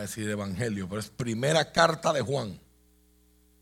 [0.00, 2.58] decir evangelio, pero es primera carta de Juan,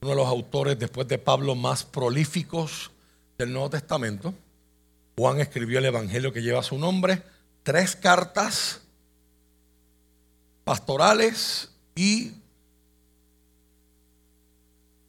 [0.00, 2.90] uno de los autores después de Pablo más prolíficos
[3.38, 4.34] del Nuevo Testamento.
[5.16, 7.22] Juan escribió el evangelio que lleva su nombre,
[7.62, 8.82] tres cartas
[10.64, 12.32] pastorales y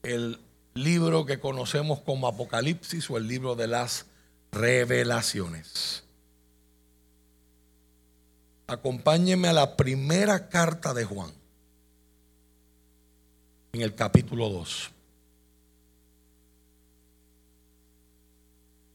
[0.04, 0.40] el
[0.74, 4.06] libro que conocemos como Apocalipsis o el libro de las
[4.52, 6.07] revelaciones.
[8.68, 11.32] Acompáñeme a la primera carta de Juan,
[13.72, 14.92] en el capítulo 2.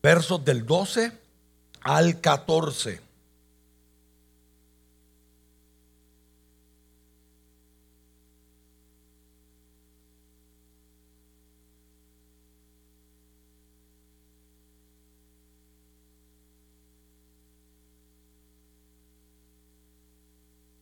[0.02, 1.12] Versos del 12
[1.80, 3.00] al 14.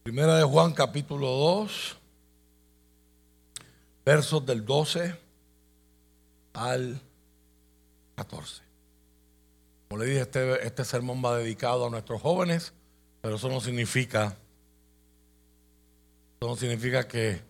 [0.02, 1.96] Primera de Juan capítulo 2,
[4.06, 5.14] versos del 12
[6.54, 6.98] al
[8.16, 8.62] 14.
[9.88, 12.72] Como le dije, este, este sermón va dedicado a nuestros jóvenes,
[13.20, 14.38] pero eso no significa,
[16.40, 17.42] eso no significa que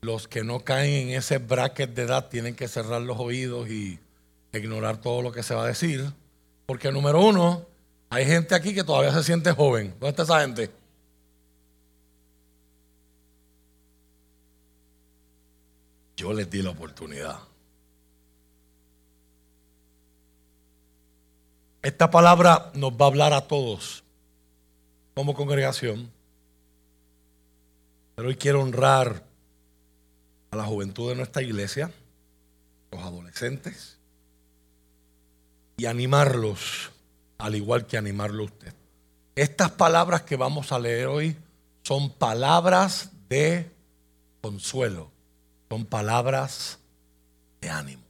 [0.00, 4.00] los que no caen en ese bracket de edad tienen que cerrar los oídos y
[4.52, 6.12] ignorar todo lo que se va a decir.
[6.66, 7.64] Porque número uno,
[8.10, 9.90] hay gente aquí que todavía se siente joven.
[10.00, 10.77] ¿Dónde está esa gente?
[16.18, 17.38] Yo les di la oportunidad.
[21.80, 24.02] Esta palabra nos va a hablar a todos
[25.14, 26.10] como congregación.
[28.16, 29.22] Pero hoy quiero honrar
[30.50, 31.92] a la juventud de nuestra iglesia,
[32.90, 33.96] los adolescentes,
[35.76, 36.90] y animarlos,
[37.38, 38.74] al igual que animarlo usted.
[39.36, 41.36] Estas palabras que vamos a leer hoy
[41.84, 43.70] son palabras de
[44.40, 45.16] consuelo
[45.68, 46.78] son palabras
[47.60, 48.02] de ánimo.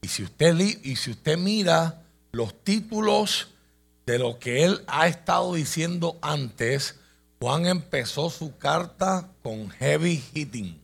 [0.00, 2.02] Y, si usted, y si usted mira
[2.32, 3.48] los títulos
[4.06, 6.94] de lo que él ha estado diciendo antes,
[7.40, 10.80] Juan empezó su carta con heavy hitting,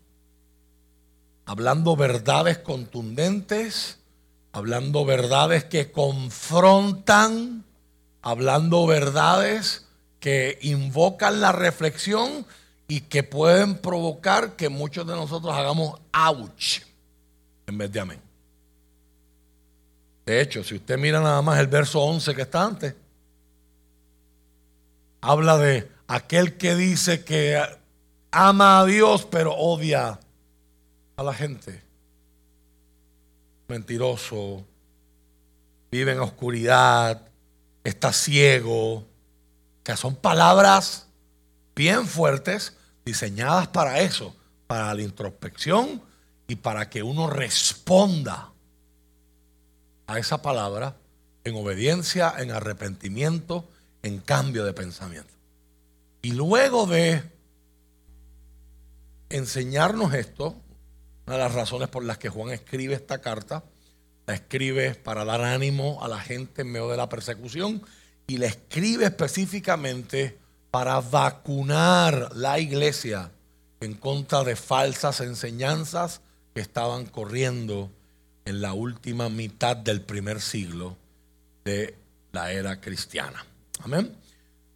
[1.46, 3.98] hablando verdades contundentes,
[4.52, 7.64] hablando verdades que confrontan,
[8.20, 9.86] hablando verdades
[10.20, 12.46] que invocan la reflexión
[12.94, 16.78] y que pueden provocar que muchos de nosotros hagamos ouch
[17.66, 18.20] en vez de amén.
[20.24, 22.94] De hecho, si usted mira nada más el verso 11 que está antes,
[25.20, 27.60] habla de aquel que dice que
[28.30, 30.20] ama a Dios pero odia
[31.16, 31.82] a la gente.
[33.66, 34.64] Mentiroso,
[35.90, 37.22] vive en oscuridad,
[37.82, 39.04] está ciego,
[39.82, 41.08] que son palabras
[41.74, 44.34] bien fuertes, diseñadas para eso,
[44.66, 46.02] para la introspección
[46.48, 48.52] y para que uno responda
[50.06, 50.96] a esa palabra
[51.44, 53.68] en obediencia, en arrepentimiento,
[54.02, 55.32] en cambio de pensamiento.
[56.22, 57.22] Y luego de
[59.28, 60.56] enseñarnos esto,
[61.26, 63.64] una de las razones por las que Juan escribe esta carta,
[64.26, 67.82] la escribe para dar ánimo a la gente en medio de la persecución
[68.26, 70.38] y la escribe específicamente
[70.74, 73.30] para vacunar la iglesia
[73.78, 76.20] en contra de falsas enseñanzas
[76.52, 77.92] que estaban corriendo
[78.44, 80.96] en la última mitad del primer siglo
[81.64, 81.96] de
[82.32, 83.46] la era cristiana.
[83.84, 84.16] Amén.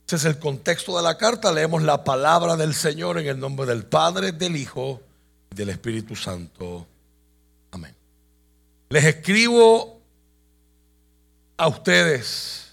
[0.07, 1.51] Ese es el contexto de la carta.
[1.51, 5.03] Leemos la palabra del Señor en el nombre del Padre, del Hijo
[5.51, 6.87] y del Espíritu Santo.
[7.73, 7.93] Amén.
[8.89, 10.01] Les escribo
[11.57, 12.73] a ustedes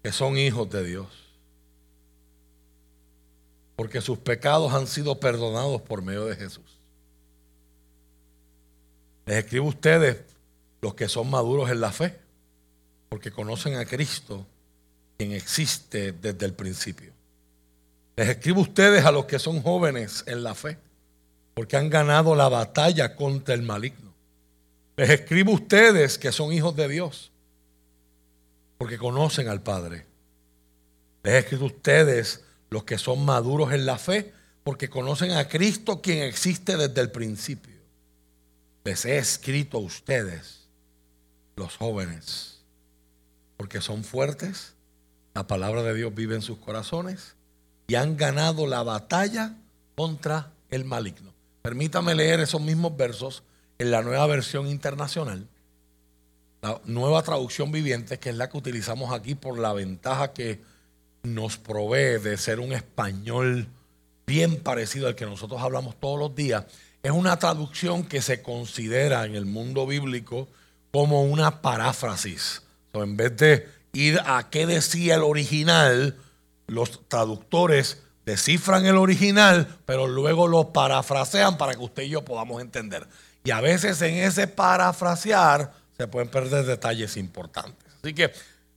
[0.00, 1.23] que son hijos de Dios
[3.76, 6.78] porque sus pecados han sido perdonados por medio de Jesús.
[9.26, 10.22] Les escribo a ustedes,
[10.80, 12.18] los que son maduros en la fe,
[13.08, 14.46] porque conocen a Cristo,
[15.16, 17.12] quien existe desde el principio.
[18.16, 20.78] Les escribo a ustedes, a los que son jóvenes en la fe,
[21.54, 24.12] porque han ganado la batalla contra el maligno.
[24.96, 27.32] Les escribo a ustedes, que son hijos de Dios,
[28.78, 30.06] porque conocen al Padre.
[31.22, 34.32] Les escribo a ustedes, los que son maduros en la fe,
[34.64, 37.72] porque conocen a Cristo quien existe desde el principio.
[38.82, 40.66] Les he escrito a ustedes,
[41.54, 42.64] los jóvenes,
[43.56, 44.74] porque son fuertes,
[45.34, 47.36] la palabra de Dios vive en sus corazones
[47.86, 49.54] y han ganado la batalla
[49.94, 51.32] contra el maligno.
[51.62, 53.44] Permítame leer esos mismos versos
[53.78, 55.46] en la nueva versión internacional,
[56.60, 60.73] la nueva traducción viviente, que es la que utilizamos aquí por la ventaja que
[61.24, 63.66] nos provee de ser un español
[64.26, 66.64] bien parecido al que nosotros hablamos todos los días,
[67.02, 70.48] es una traducción que se considera en el mundo bíblico
[70.90, 72.62] como una paráfrasis.
[72.92, 76.16] en vez de ir a qué decía el original,
[76.66, 82.62] los traductores descifran el original, pero luego lo parafrasean para que usted y yo podamos
[82.62, 83.06] entender.
[83.44, 87.92] Y a veces en ese parafrasear se pueden perder detalles importantes.
[88.02, 88.32] Así que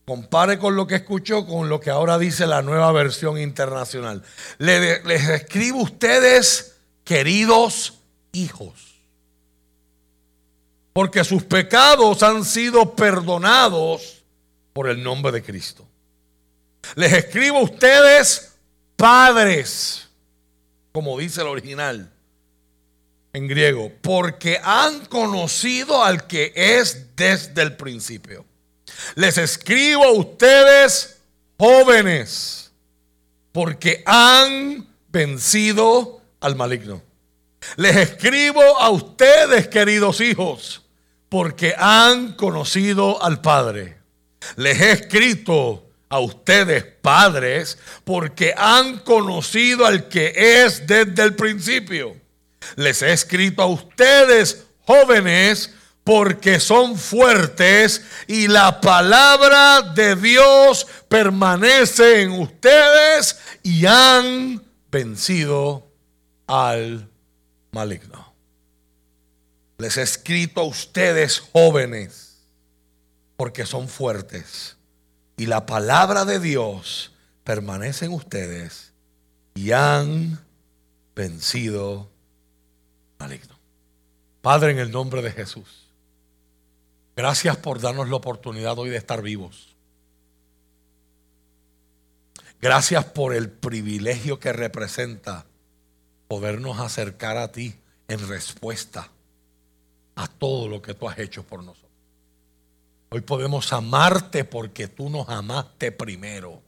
[0.07, 4.23] compare con lo que escuchó con lo que ahora dice la nueva versión internacional.
[4.57, 7.95] les escribo a ustedes, queridos
[8.31, 9.01] hijos,
[10.93, 14.23] porque sus pecados han sido perdonados
[14.71, 15.85] por el nombre de Cristo.
[16.95, 18.55] Les escribo a ustedes,
[18.95, 20.07] padres,
[20.93, 22.13] como dice el original
[23.33, 28.45] en griego, porque han conocido al que es desde el principio.
[29.15, 31.17] Les escribo a ustedes,
[31.57, 32.71] jóvenes,
[33.51, 37.01] porque han vencido al maligno.
[37.75, 40.83] Les escribo a ustedes, queridos hijos,
[41.29, 43.97] porque han conocido al Padre.
[44.55, 52.15] Les he escrito a ustedes, padres, porque han conocido al que es desde el principio.
[52.75, 55.73] Les he escrito a ustedes, jóvenes,
[56.07, 65.91] porque son fuertes y la palabra de Dios permanece en ustedes y han vencido
[66.47, 67.11] al
[67.71, 68.33] maligno.
[69.79, 72.37] Les he escrito a ustedes, jóvenes,
[73.35, 74.77] porque son fuertes
[75.35, 77.11] y la palabra de Dios
[77.43, 78.93] permanece en ustedes
[79.55, 80.39] y han
[81.13, 82.09] vencido
[83.19, 83.59] al maligno.
[84.41, 85.86] Padre, en el nombre de Jesús.
[87.17, 89.75] Gracias por darnos la oportunidad hoy de estar vivos.
[92.61, 95.47] Gracias por el privilegio que representa
[96.27, 97.73] podernos acercar a ti
[98.07, 99.09] en respuesta
[100.13, 101.91] a todo lo que tú has hecho por nosotros.
[103.09, 106.61] Hoy podemos amarte porque tú nos amaste primero.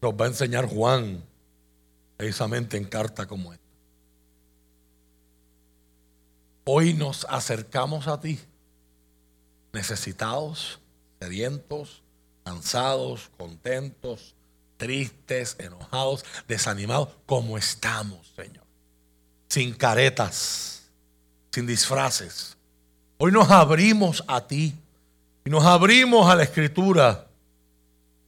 [0.00, 1.22] Nos va a enseñar Juan
[2.16, 3.65] precisamente en carta como esta.
[6.68, 8.40] Hoy nos acercamos a ti,
[9.72, 10.80] necesitados,
[11.20, 12.02] sedientos,
[12.44, 14.34] cansados, contentos,
[14.76, 18.64] tristes, enojados, desanimados, como estamos, Señor.
[19.48, 20.90] Sin caretas,
[21.52, 22.56] sin disfraces.
[23.18, 24.74] Hoy nos abrimos a ti
[25.44, 27.28] y nos abrimos a la escritura,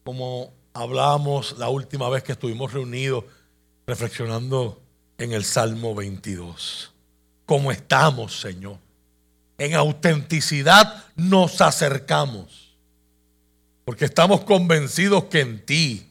[0.04, 3.24] como hablamos la última vez que estuvimos reunidos
[3.84, 4.80] reflexionando
[5.18, 6.94] en el Salmo 22
[7.48, 8.76] como estamos, Señor.
[9.56, 12.76] En autenticidad nos acercamos,
[13.86, 16.06] porque estamos convencidos que en ti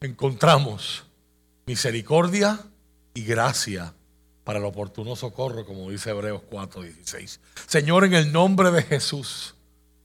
[0.00, 1.02] encontramos
[1.66, 2.60] misericordia
[3.12, 3.92] y gracia
[4.44, 7.40] para el oportuno socorro, como dice Hebreos 4:16.
[7.66, 9.56] Señor, en el nombre de Jesús,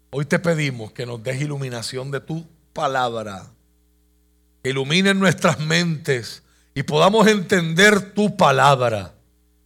[0.10, 3.46] hoy te pedimos que nos des iluminación de tu palabra,
[4.64, 6.42] ilumine nuestras mentes
[6.74, 9.14] y podamos entender tu palabra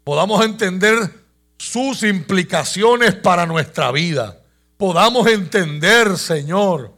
[0.04, 1.24] podamos entender
[1.58, 4.40] sus implicaciones para nuestra vida.
[4.78, 6.92] Podamos entender, Señor,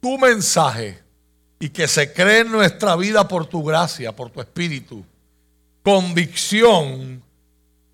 [0.00, 1.02] tu mensaje
[1.58, 5.04] y que se cree en nuestra vida por tu gracia, por tu espíritu.
[5.82, 7.22] Convicción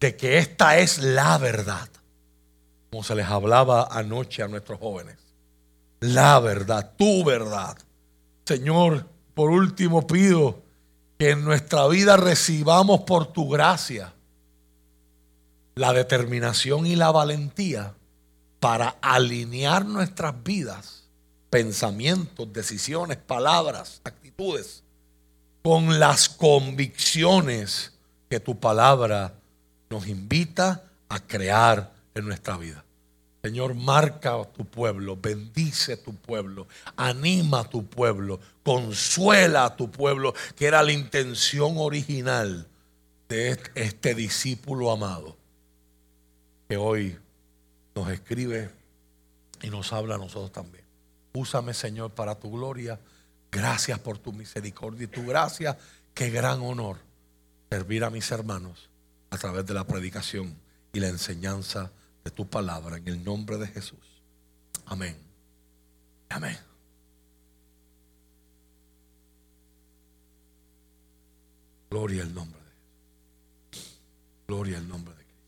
[0.00, 1.88] de que esta es la verdad.
[2.90, 5.16] Como se les hablaba anoche a nuestros jóvenes.
[6.00, 7.78] La verdad, tu verdad.
[8.44, 10.63] Señor, por último pido
[11.18, 14.12] que en nuestra vida recibamos por tu gracia
[15.74, 17.94] la determinación y la valentía
[18.60, 21.04] para alinear nuestras vidas,
[21.50, 24.82] pensamientos, decisiones, palabras, actitudes,
[25.62, 27.92] con las convicciones
[28.28, 29.34] que tu palabra
[29.90, 32.83] nos invita a crear en nuestra vida.
[33.44, 39.76] Señor, marca a tu pueblo, bendice a tu pueblo, anima a tu pueblo, consuela a
[39.76, 42.66] tu pueblo, que era la intención original
[43.28, 45.36] de este discípulo amado,
[46.70, 47.18] que hoy
[47.94, 48.70] nos escribe
[49.60, 50.86] y nos habla a nosotros también.
[51.34, 52.98] Úsame, Señor, para tu gloria.
[53.52, 55.76] Gracias por tu misericordia y tu gracia.
[56.14, 56.96] Qué gran honor
[57.70, 58.88] servir a mis hermanos
[59.28, 60.56] a través de la predicación
[60.94, 61.90] y la enseñanza
[62.24, 64.22] de tu palabra en el nombre de Jesús.
[64.86, 65.16] Amén.
[66.30, 66.58] Amén.
[71.90, 74.00] Gloria al nombre de Jesús.
[74.48, 75.42] Gloria al nombre de Cristo.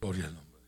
[0.00, 0.58] Gloria al nombre.
[0.58, 0.64] de.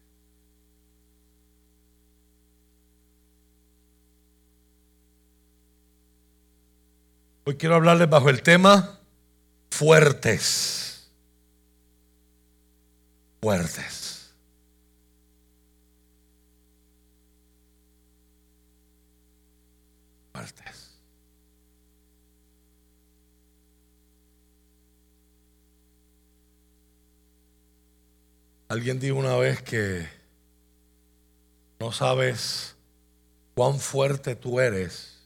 [7.44, 8.98] Hoy quiero hablarles bajo el tema
[9.70, 10.93] fuertes.
[13.44, 14.32] Fuertes.
[20.32, 20.94] Fuertes.
[28.68, 30.08] Alguien dijo una vez que
[31.80, 32.76] no sabes
[33.54, 35.18] cuán fuerte tú eres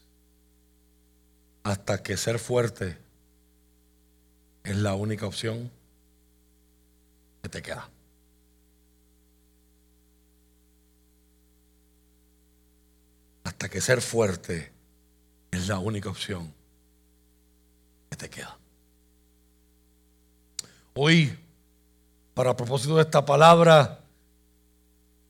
[1.63, 2.97] hasta que ser fuerte
[4.65, 5.71] es la única opción
[7.43, 7.89] que te queda.
[13.43, 14.71] Hasta que ser fuerte
[15.51, 16.53] es la única opción
[18.09, 18.57] que te queda.
[20.95, 21.37] Hoy,
[22.33, 23.99] para propósito de esta palabra,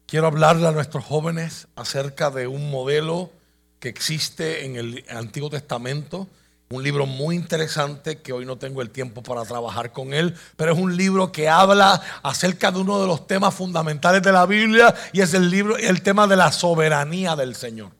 [0.08, 3.32] quiero hablarle a nuestros jóvenes acerca de un modelo
[3.80, 6.28] que existe en el Antiguo Testamento.
[6.70, 10.74] Un libro muy interesante que hoy no tengo el tiempo para trabajar con él, pero
[10.74, 14.94] es un libro que habla acerca de uno de los temas fundamentales de la Biblia
[15.13, 17.99] y es el libro el tema de la soberanía del Señor.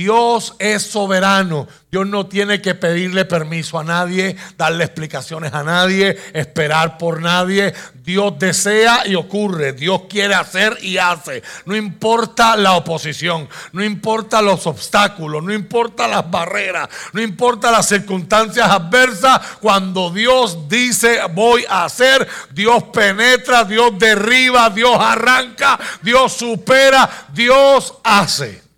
[0.00, 1.68] Dios es soberano.
[1.90, 7.74] Dios no tiene que pedirle permiso a nadie, darle explicaciones a nadie, esperar por nadie.
[8.02, 9.74] Dios desea y ocurre.
[9.74, 11.42] Dios quiere hacer y hace.
[11.66, 17.86] No importa la oposición, no importa los obstáculos, no importa las barreras, no importa las
[17.86, 19.38] circunstancias adversas.
[19.60, 27.96] Cuando Dios dice voy a hacer, Dios penetra, Dios derriba, Dios arranca, Dios supera, Dios
[28.02, 28.69] hace.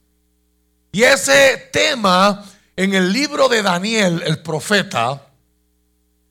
[0.94, 2.44] Y ese tema
[2.76, 5.26] en el libro de Daniel, el profeta,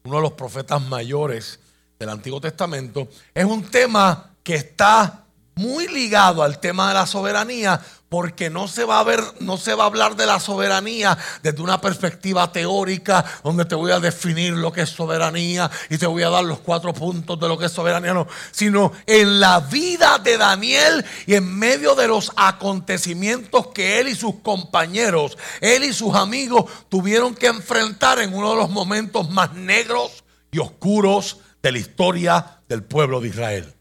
[0.03, 1.60] uno de los profetas mayores
[1.98, 5.24] del Antiguo Testamento, es un tema que está
[5.56, 9.74] muy ligado al tema de la soberanía, porque no se va a ver, no se
[9.74, 14.51] va a hablar de la soberanía desde una perspectiva teórica, donde te voy a definir
[14.51, 17.68] lo que es soberanía y te voy a dar los cuatro puntos de lo que
[17.68, 23.68] es soberanía, no, sino en la vida de Daniel y en medio de los acontecimientos
[23.68, 28.58] que él y sus compañeros, él y sus amigos tuvieron que enfrentar en uno de
[28.58, 33.74] los momentos más negros y oscuros de la historia del pueblo de Israel.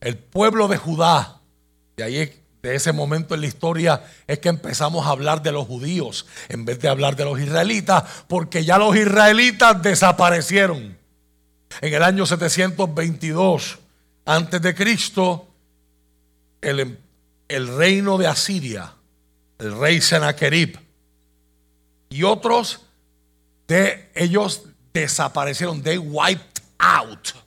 [0.00, 1.40] El pueblo de Judá,
[1.96, 2.42] de ahí
[2.74, 6.80] ese momento en la historia es que empezamos a hablar de los judíos en vez
[6.80, 10.96] de hablar de los israelitas, porque ya los israelitas desaparecieron.
[11.80, 13.78] En el año 722
[14.24, 15.48] antes de Cristo,
[16.60, 16.98] el,
[17.48, 18.92] el reino de Asiria,
[19.58, 20.78] el rey Sennacherib
[22.08, 22.80] y otros
[23.68, 27.45] de ellos desaparecieron, they wiped out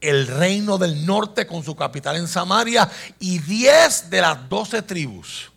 [0.00, 5.50] el reino del norte con su capital en Samaria y diez de las doce tribus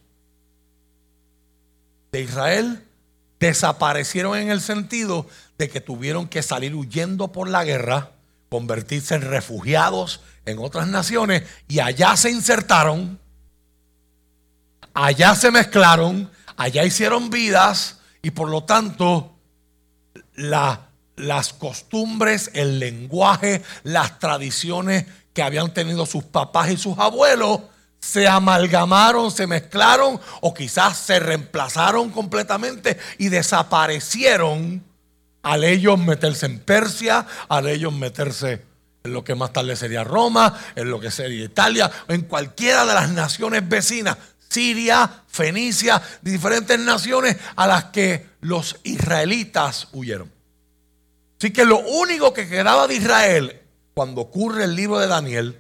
[2.12, 2.88] de Israel
[3.40, 8.12] desaparecieron en el sentido de que tuvieron que salir huyendo por la guerra,
[8.50, 13.20] convertirse en refugiados en otras naciones y allá se insertaron,
[14.94, 19.36] allá se mezclaron, allá hicieron vidas y por lo tanto
[20.36, 20.91] la
[21.22, 27.62] las costumbres, el lenguaje, las tradiciones que habían tenido sus papás y sus abuelos
[28.00, 34.84] se amalgamaron, se mezclaron o quizás se reemplazaron completamente y desaparecieron
[35.44, 38.64] al ellos meterse en Persia, al ellos meterse
[39.04, 42.94] en lo que más tarde sería Roma, en lo que sería Italia, en cualquiera de
[42.94, 44.18] las naciones vecinas,
[44.50, 50.41] Siria, Fenicia, diferentes naciones a las que los israelitas huyeron.
[51.42, 53.62] Así que lo único que quedaba de Israel
[53.96, 55.58] cuando ocurre el libro de Daniel,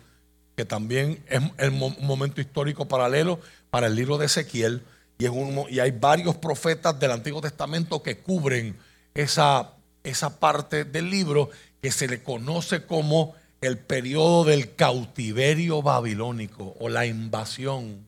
[0.56, 3.40] que también es un momento histórico paralelo
[3.72, 4.84] para el libro de Ezequiel,
[5.18, 8.78] y, hay varios profetas del Antiguo Testamento que cubren
[9.16, 9.72] esa,
[10.04, 11.50] esa parte del libro
[11.82, 18.08] que se le conoce como el periodo del cautiverio babilónico o la invasión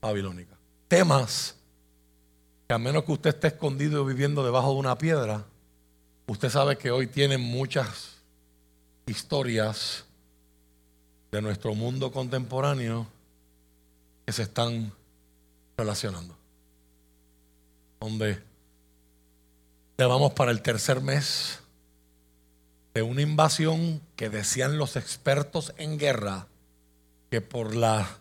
[0.00, 0.56] babilónica.
[0.86, 1.56] Temas
[2.68, 5.44] que a menos que usted esté escondido viviendo debajo de una piedra,
[6.26, 8.14] Usted sabe que hoy tienen muchas
[9.06, 10.04] historias
[11.30, 13.06] de nuestro mundo contemporáneo
[14.24, 14.92] que se están
[15.76, 16.34] relacionando.
[18.00, 18.42] Donde
[19.98, 21.60] le vamos para el tercer mes
[22.94, 26.46] de una invasión que decían los expertos en guerra
[27.30, 28.18] que por la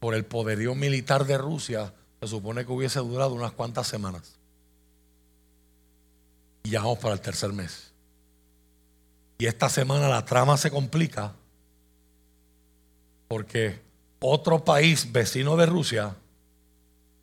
[0.00, 4.41] por el poderío militar de Rusia se supone que hubiese durado unas cuantas semanas.
[6.62, 7.92] Y ya vamos para el tercer mes.
[9.38, 11.34] Y esta semana la trama se complica
[13.28, 13.80] porque
[14.20, 16.14] otro país vecino de Rusia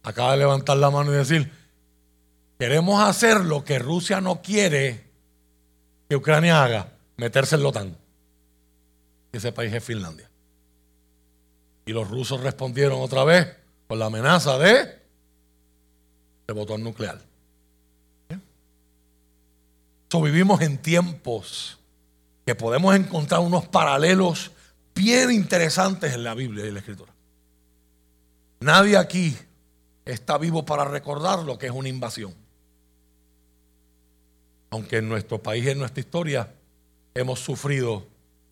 [0.04, 1.52] acaba de levantar la mano y decir,
[2.58, 5.08] queremos hacer lo que Rusia no quiere
[6.10, 7.98] que Ucrania haga, meterse en la OTAN.
[9.32, 10.30] Ese país es Finlandia.
[11.86, 13.56] Y los rusos respondieron otra vez
[13.88, 15.00] con la amenaza de,
[16.48, 17.29] de botón nuclear.
[20.12, 21.78] So, vivimos en tiempos
[22.44, 24.52] que podemos encontrar unos paralelos
[24.96, 27.14] bien interesantes en la Biblia y en la Escritura.
[28.60, 29.38] Nadie aquí
[30.06, 32.34] está vivo para recordar lo que es una invasión.
[34.72, 36.56] Aunque en nuestro país y en nuestra historia
[37.14, 38.08] hemos sufrido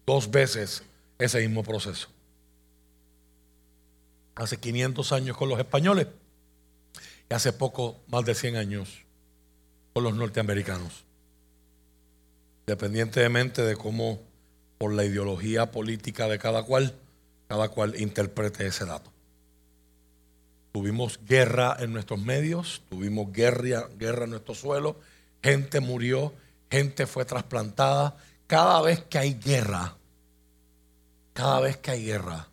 [0.05, 0.83] dos veces
[1.17, 2.07] ese mismo proceso.
[4.35, 6.05] Hace 500 años con los españoles
[7.27, 9.03] y hace poco, más de 100 años,
[9.93, 11.06] con los norteamericanos
[12.67, 14.19] independientemente de cómo,
[14.77, 16.93] por la ideología política de cada cual,
[17.47, 19.09] cada cual interprete ese dato.
[20.73, 24.97] Tuvimos guerra en nuestros medios, tuvimos guerra, guerra en nuestro suelo,
[25.41, 26.33] gente murió,
[26.69, 28.17] gente fue trasplantada.
[28.47, 29.95] Cada vez que hay guerra,
[31.33, 32.49] cada vez que hay guerra,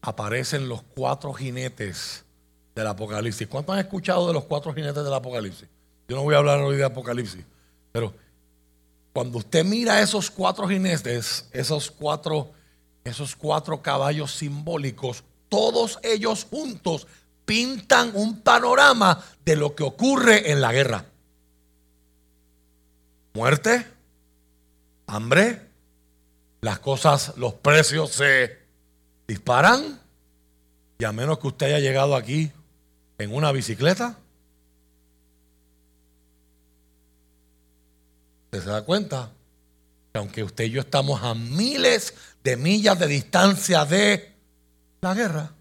[0.00, 2.24] aparecen los cuatro jinetes
[2.74, 3.46] del Apocalipsis.
[3.48, 5.68] ¿Cuántos han escuchado de los cuatro jinetes del Apocalipsis?
[6.08, 7.44] Yo no voy a hablar hoy de Apocalipsis,
[7.92, 8.14] pero
[9.16, 12.52] cuando usted mira esos cuatro jinetes, esos cuatro,
[13.02, 17.06] esos cuatro caballos simbólicos, todos ellos juntos
[17.46, 21.06] pintan un panorama de lo que ocurre en la guerra.
[23.32, 23.86] Muerte,
[25.06, 25.62] hambre,
[26.60, 28.58] las cosas, los precios se
[29.26, 29.98] disparan
[30.98, 32.52] y a menos que usted haya llegado aquí
[33.16, 34.18] en una bicicleta,
[38.52, 39.30] se da cuenta
[40.12, 44.34] que aunque usted y yo estamos a miles de millas de distancia de
[45.00, 45.52] la guerra,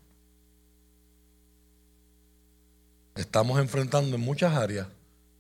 [3.15, 4.87] estamos enfrentando en muchas áreas,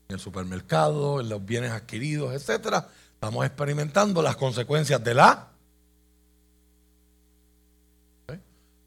[0.07, 5.47] en el supermercado, en los bienes adquiridos, etcétera, estamos experimentando las consecuencias de la.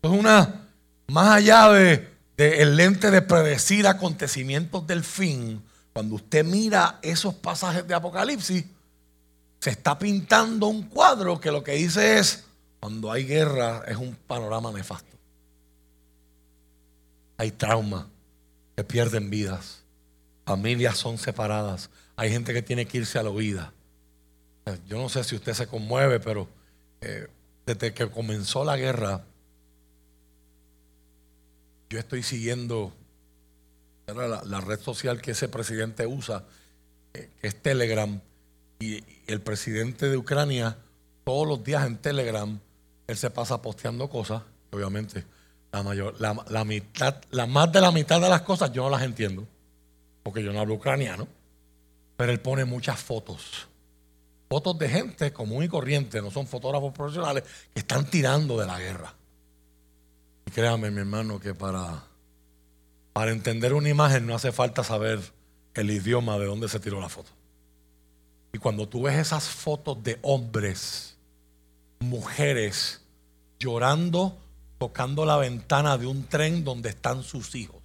[0.02, 0.68] Una,
[1.08, 5.62] más allá de, de el lente de predecir acontecimientos del fin,
[5.98, 8.64] cuando usted mira esos pasajes de Apocalipsis,
[9.58, 12.44] se está pintando un cuadro que lo que dice es,
[12.78, 15.16] cuando hay guerra es un panorama nefasto.
[17.36, 18.08] Hay trauma,
[18.76, 19.82] que pierden vidas,
[20.46, 23.72] familias son separadas, hay gente que tiene que irse a la huida.
[24.86, 26.46] Yo no sé si usted se conmueve, pero
[27.00, 27.26] eh,
[27.66, 29.24] desde que comenzó la guerra,
[31.90, 32.92] yo estoy siguiendo
[34.14, 36.44] la, red social que ese presidente usa,
[37.14, 38.20] eh, que es Telegram,
[38.78, 40.78] y, el presidente de Ucrania,
[41.24, 42.58] todos los días en Telegram,
[43.06, 45.24] él se pasa posteando cosas, obviamente,
[45.72, 49.02] la mayor, la, mitad, la más de la mitad de las cosas yo no las
[49.02, 49.46] entiendo,
[50.22, 51.28] porque yo no hablo ucraniano,
[52.16, 53.68] pero él pone muchas fotos.
[54.48, 57.44] Fotos de gente común y corriente, no son fotógrafos profesionales,
[57.74, 59.14] que están tirando de la guerra.
[60.46, 62.02] Y créame, mi hermano, que para
[63.12, 65.20] para entender una imagen no hace falta saber
[65.74, 67.30] el idioma de donde se tiró la foto.
[68.52, 71.16] Y cuando tú ves esas fotos de hombres,
[72.00, 73.00] mujeres,
[73.58, 74.36] llorando,
[74.78, 77.82] tocando la ventana de un tren donde están sus hijos,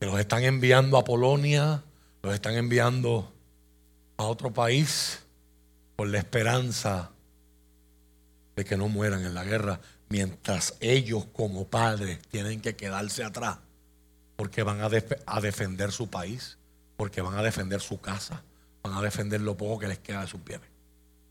[0.00, 1.82] que los están enviando a Polonia,
[2.22, 3.30] los están enviando
[4.16, 5.20] a otro país
[5.96, 7.10] por la esperanza
[8.56, 9.80] de que no mueran en la guerra
[10.10, 13.56] mientras ellos como padres tienen que quedarse atrás
[14.36, 14.88] porque van a,
[15.26, 16.56] a, defender su país,
[16.96, 18.42] porque van a defender su casa,
[18.82, 20.66] van a defender lo poco que les queda de sus bienes.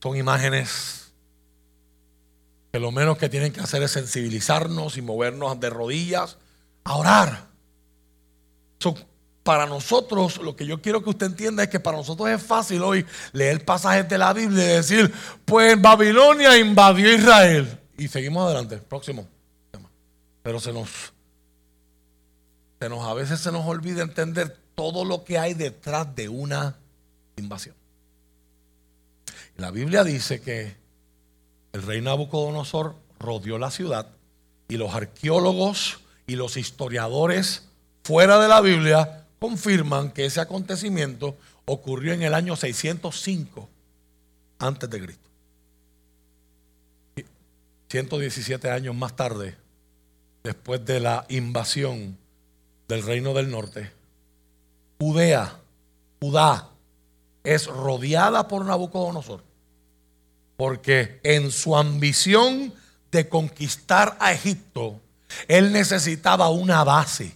[0.01, 1.11] Son imágenes
[2.71, 6.37] que lo menos que tienen que hacer es sensibilizarnos y movernos de rodillas
[6.83, 7.47] a orar.
[9.41, 12.83] para nosotros, lo que yo quiero que usted entienda es que para nosotros es fácil
[12.83, 15.11] hoy leer pasajes de la Biblia y decir,
[15.45, 17.78] pues Babilonia invadió Israel.
[17.99, 18.77] Y seguimos adelante.
[18.77, 19.27] Próximo
[20.41, 20.89] Pero se nos,
[22.79, 26.77] se nos a veces se nos olvida entender todo lo que hay detrás de una
[27.35, 27.75] invasión.
[29.57, 30.77] La Biblia dice que
[31.73, 34.07] el rey Nabucodonosor rodeó la ciudad
[34.69, 37.67] y los arqueólogos y los historiadores
[38.03, 43.69] fuera de la Biblia confirman que ese acontecimiento ocurrió en el año 605
[44.59, 45.28] antes de Cristo.
[47.89, 49.57] 117 años más tarde,
[50.43, 52.17] después de la invasión
[52.87, 53.91] del reino del norte,
[54.99, 55.59] Judea,
[56.21, 56.69] Judá,
[57.43, 59.43] es rodeada por Nabucodonosor.
[60.57, 62.73] Porque en su ambición
[63.11, 64.99] de conquistar a Egipto,
[65.47, 67.35] Él necesitaba una base.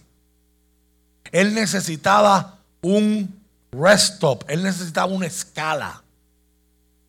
[1.32, 4.44] Él necesitaba un rest stop.
[4.46, 6.03] Él necesitaba una escala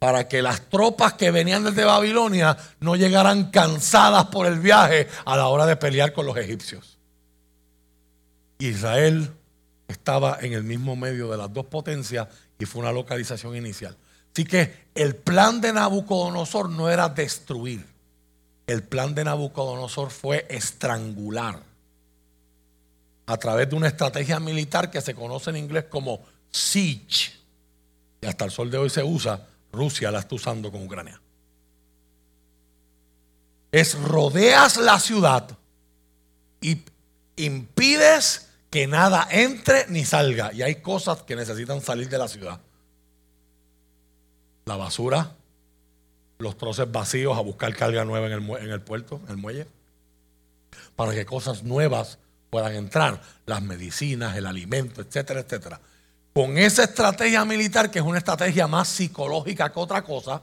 [0.05, 5.35] para que las tropas que venían desde Babilonia no llegaran cansadas por el viaje a
[5.35, 6.99] la hora de pelear con los egipcios.
[8.59, 9.31] Israel
[9.87, 12.27] estaba en el mismo medio de las dos potencias
[12.59, 13.97] y fue una localización inicial.
[14.31, 17.83] Así que el plan de Nabucodonosor no era destruir.
[18.67, 21.63] El plan de Nabucodonosor fue estrangular
[23.25, 26.19] a través de una estrategia militar que se conoce en inglés como
[26.51, 27.31] siege.
[28.21, 31.21] Y hasta el sol de hoy se usa, Rusia la está usando con Ucrania.
[33.71, 35.57] Es rodeas la ciudad
[36.61, 36.81] y
[37.35, 40.53] impides que nada entre ni salga.
[40.53, 42.59] Y hay cosas que necesitan salir de la ciudad.
[44.65, 45.35] La basura,
[46.39, 49.67] los troces vacíos a buscar carga nueva en el, en el puerto, en el muelle,
[50.95, 52.17] para que cosas nuevas
[52.49, 55.79] puedan entrar, las medicinas, el alimento, etcétera, etcétera.
[56.35, 60.41] Con esa estrategia militar, que es una estrategia más psicológica que otra cosa,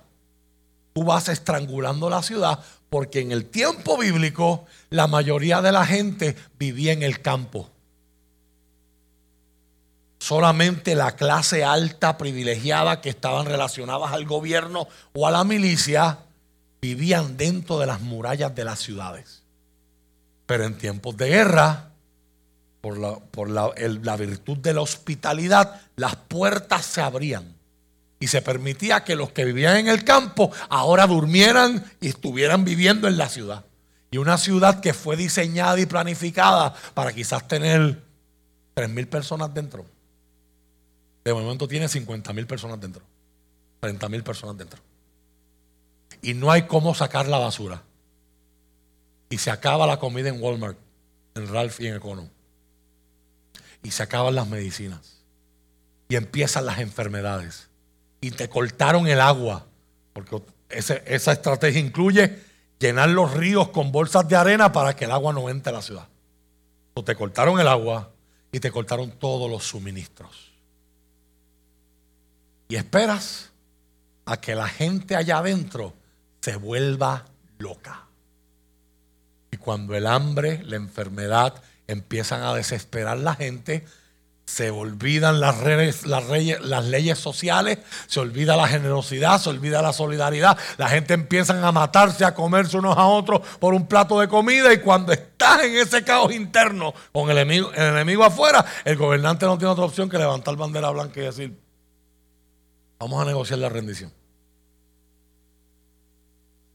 [0.94, 6.34] tú vas estrangulando la ciudad, porque en el tiempo bíblico la mayoría de la gente
[6.58, 7.68] vivía en el campo.
[10.18, 16.20] Solamente la clase alta privilegiada que estaban relacionadas al gobierno o a la milicia
[16.80, 19.42] vivían dentro de las murallas de las ciudades.
[20.46, 21.91] Pero en tiempos de guerra,
[22.82, 27.56] por la, por la, la virtud de la hospitalidad, las puertas se abrían
[28.20, 33.08] y se permitía que los que vivían en el campo ahora durmieran y estuvieran viviendo
[33.08, 33.64] en la ciudad.
[34.10, 38.02] Y una ciudad que fue diseñada y planificada para quizás tener
[38.74, 39.86] tres mil personas dentro
[41.24, 43.02] de momento tiene 50 mil personas dentro,
[43.80, 44.80] 30 mil personas dentro.
[46.20, 47.82] Y no hay cómo sacar la basura.
[49.30, 50.78] Y se acaba la comida en Walmart,
[51.34, 52.28] en Ralph y en Econo.
[53.82, 55.22] Y se acaban las medicinas.
[56.08, 57.68] Y empiezan las enfermedades.
[58.20, 59.66] Y te cortaron el agua.
[60.12, 62.38] Porque esa estrategia incluye
[62.78, 65.82] llenar los ríos con bolsas de arena para que el agua no entre a la
[65.82, 66.08] ciudad.
[66.94, 68.10] O te cortaron el agua
[68.50, 70.52] y te cortaron todos los suministros
[72.72, 73.50] y esperas
[74.24, 75.92] a que la gente allá adentro
[76.40, 77.26] se vuelva
[77.58, 78.06] loca.
[79.50, 81.62] Y cuando el hambre, la enfermedad
[81.92, 83.84] empiezan a desesperar la gente,
[84.44, 90.58] se olvidan las, redes, las, leyes sociales, se olvida la generosidad, se olvida la solidaridad.
[90.76, 94.72] La gente empieza a matarse, a comerse unos a otros por un plato de comida
[94.72, 99.46] y cuando estás en ese caos interno con el enemigo, el enemigo afuera, el gobernante
[99.46, 101.62] no tiene otra opción que levantar bandera blanca y decir,
[103.02, 104.12] Vamos a negociar la rendición.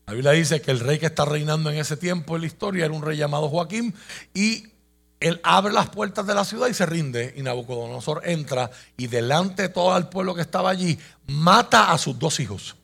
[0.07, 2.83] La Biblia dice que el rey que está reinando en ese tiempo en la historia
[2.83, 3.95] era un rey llamado Joaquín
[4.33, 4.73] y
[5.19, 9.63] él abre las puertas de la ciudad y se rinde y Nabucodonosor entra y delante
[9.63, 12.75] de todo el pueblo que estaba allí mata a sus dos hijos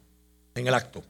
[0.55, 1.03] en el acto.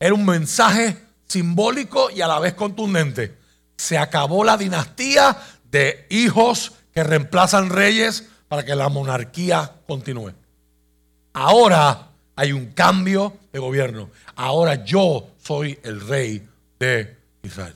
[0.00, 3.36] Era un mensaje simbólico y a la vez contundente.
[3.76, 5.36] Se acabó la dinastía
[5.70, 10.32] de hijos que reemplazan reyes para que la monarquía continúe.
[11.32, 14.10] Ahora hay un cambio de gobierno.
[14.36, 16.46] Ahora yo soy el rey
[16.78, 17.74] de Israel.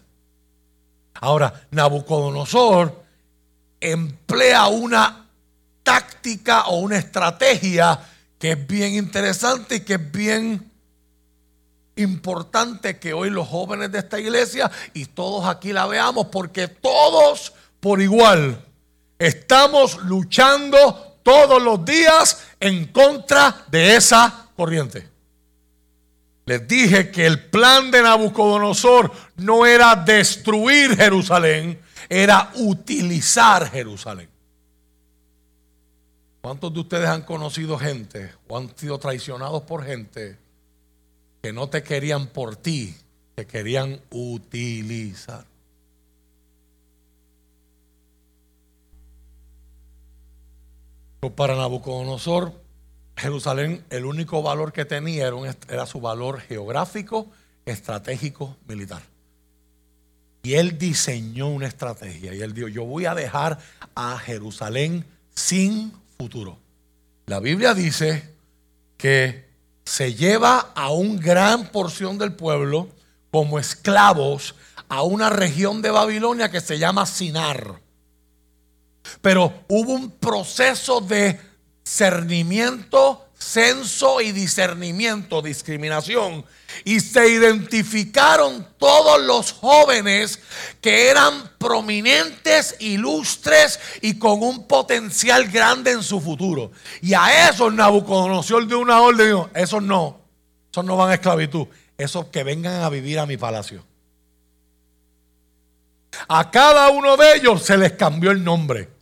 [1.21, 3.05] Ahora, Nabucodonosor
[3.81, 5.27] emplea una
[5.83, 7.99] táctica o una estrategia
[8.39, 10.71] que es bien interesante y que es bien
[11.97, 17.53] importante que hoy los jóvenes de esta iglesia y todos aquí la veamos porque todos
[17.81, 18.65] por igual
[19.19, 25.09] estamos luchando todos los días en contra de esa corriente.
[26.47, 34.29] Les dije que el plan de Nabucodonosor no era destruir Jerusalén, era utilizar Jerusalén.
[36.40, 40.38] ¿Cuántos de ustedes han conocido gente o han sido traicionados por gente
[41.42, 42.96] que no te querían por ti,
[43.35, 45.44] te querían utilizar?
[51.35, 52.53] Para Nabucodonosor,
[53.16, 55.31] Jerusalén, el único valor que tenía
[55.68, 57.29] era, su valor geográfico,
[57.66, 59.03] estratégico, militar.
[60.42, 63.59] Y él diseñó una estrategia y él dijo, yo voy a dejar
[63.94, 66.59] a Jerusalén sin futuro.
[67.27, 68.35] La Biblia dice
[68.96, 69.48] que
[69.85, 72.88] se lleva a una gran porción del pueblo
[73.31, 74.55] como esclavos
[74.88, 77.81] a una región de Babilonia que se llama Sinar.
[79.20, 81.40] Pero hubo un proceso de
[81.85, 86.44] cernimiento, censo y discernimiento, discriminación,
[86.85, 90.40] y se identificaron todos los jóvenes
[90.81, 96.72] que eran prominentes, ilustres y con un potencial grande en su futuro.
[97.01, 100.20] Y a esos Nabucodonosor de una orden dijo, esos no,
[100.70, 103.85] esos no van a esclavitud, esos que vengan a vivir a mi palacio.
[106.27, 108.98] A cada uno de ellos se les cambió el nombre.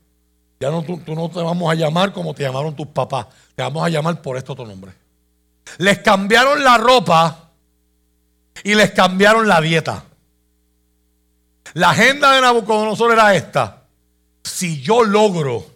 [0.59, 3.27] Ya no, tú, no te vamos a llamar como te llamaron tus papás.
[3.55, 4.93] Te vamos a llamar por esto tu nombre.
[5.79, 7.51] Les cambiaron la ropa
[8.63, 10.05] y les cambiaron la dieta.
[11.75, 13.83] La agenda de Nabucodonosor era esta.
[14.43, 15.67] Si yo logro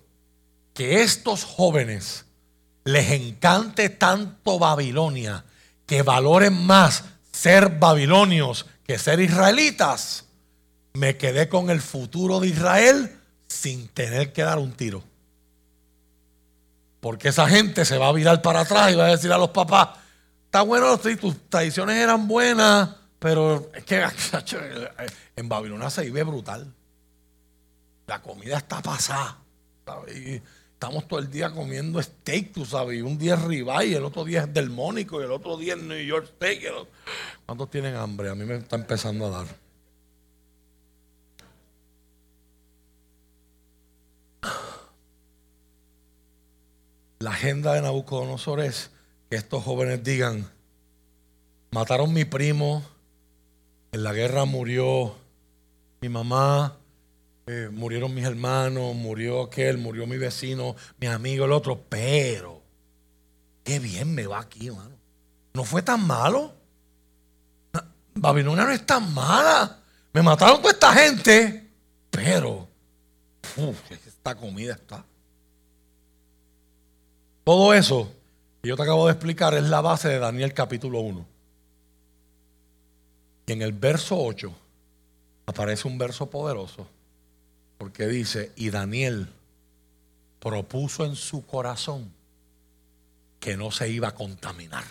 [0.72, 2.24] que estos jóvenes
[2.84, 5.44] les encante tanto Babilonia,
[5.84, 10.24] que valoren más ser babilonios que ser israelitas,
[10.94, 13.19] me quedé con el futuro de Israel
[13.50, 15.02] sin tener que dar un tiro.
[17.00, 19.50] Porque esa gente se va a virar para atrás y va a decir a los
[19.50, 19.98] papás,
[20.44, 24.04] está bueno, tus tradiciones eran buenas, pero es que
[25.36, 26.72] en Babilonia se vive brutal.
[28.06, 29.38] La comida está pasada.
[30.72, 34.24] estamos todo el día comiendo steak, tú sabes, y un día es ribeye, el otro
[34.24, 36.72] día es del Mónico, y el otro día es New York Steak.
[37.46, 38.30] ¿Cuántos tienen hambre?
[38.30, 39.69] A mí me está empezando a dar.
[47.20, 48.90] La agenda de Nabucodonosor es
[49.28, 50.50] que estos jóvenes digan,
[51.70, 52.82] mataron mi primo,
[53.92, 55.14] en la guerra murió
[56.00, 56.78] mi mamá,
[57.46, 62.62] eh, murieron mis hermanos, murió aquel, murió mi vecino, mi amigo, el otro, pero
[63.64, 64.96] qué bien me va aquí, hermano.
[65.52, 66.54] No fue tan malo.
[68.14, 69.78] Babilonia no es tan mala.
[70.12, 71.70] Me mataron toda esta gente,
[72.10, 72.68] pero
[74.20, 75.02] esta comida está.
[77.42, 78.12] Todo eso
[78.60, 81.26] que yo te acabo de explicar es la base de Daniel capítulo 1.
[83.46, 84.52] Y en el verso 8
[85.46, 86.86] aparece un verso poderoso
[87.78, 89.26] porque dice, y Daniel
[90.38, 92.12] propuso en su corazón
[93.40, 94.84] que no se iba a contaminar.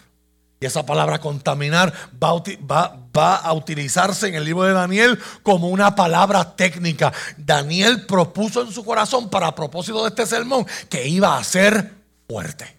[0.62, 6.56] Y esa palabra contaminar va, a utilizarse en el libro de Daniel como una palabra
[6.56, 7.14] técnica.
[7.38, 11.94] Daniel propuso en su corazón para propósito de este sermón que iba a ser
[12.28, 12.78] fuerte.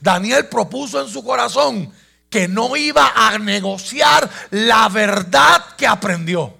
[0.00, 1.92] Daniel propuso en su corazón
[2.30, 6.56] que no iba a negociar la verdad que aprendió.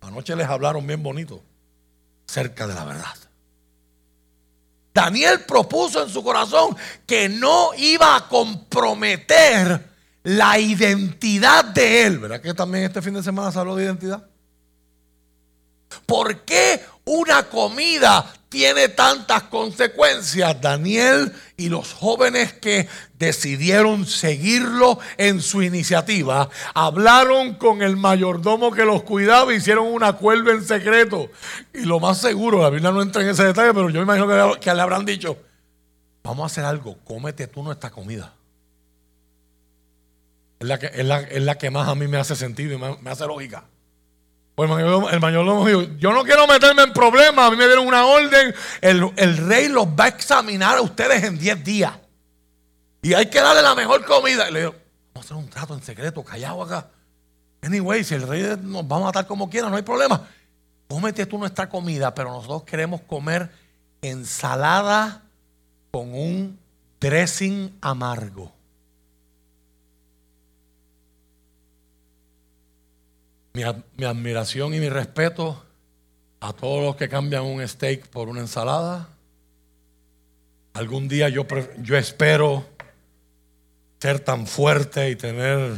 [0.00, 1.42] Anoche les hablaron bien bonito
[2.26, 3.25] cerca de la verdad.
[4.96, 6.74] Daniel propuso en su corazón
[7.06, 9.90] que no iba a comprometer
[10.22, 12.18] la identidad de él.
[12.18, 14.26] ¿Verdad que también este fin de semana se habló de identidad?
[16.06, 20.60] ¿Por qué una comida tiene tantas consecuencias?
[20.60, 28.84] Daniel y los jóvenes que decidieron seguirlo en su iniciativa hablaron con el mayordomo que
[28.84, 31.30] los cuidaba hicieron un acuerdo en secreto.
[31.74, 34.58] Y lo más seguro, la Biblia no entra en ese detalle, pero yo me imagino
[34.58, 35.36] que, le habrán dicho,
[36.22, 38.32] vamos a hacer algo, cómete tú nuestra comida.
[40.58, 41.04] Es la que, es
[41.42, 43.64] la, que más a mí me hace sentido y me hace lógica.
[44.56, 48.06] Pues el mayordomo dijo, yo no quiero meterme en problemas, a mí me dieron una
[48.06, 51.92] orden, el, rey los va a examinar a ustedes en 10 días.
[53.02, 54.48] Y hay que darle la mejor comida.
[54.48, 54.74] Y le digo,
[55.12, 56.88] vamos a hacer un trato en secreto, callado acá.
[57.60, 60.26] Anyway, si el rey nos va a matar como quiera, no hay problema.
[60.88, 63.50] Cómete tú nuestra comida, pero nosotros queremos comer
[64.00, 65.22] ensalada
[65.90, 66.58] con un
[66.98, 68.55] dressing amargo.
[73.56, 75.64] Mi, admiración y mi respeto
[76.40, 79.08] a todos los que cambian un steak por una ensalada.
[80.74, 81.46] Algún día yo,
[81.78, 82.66] yo espero
[83.98, 85.72] ser tan fuerte y tener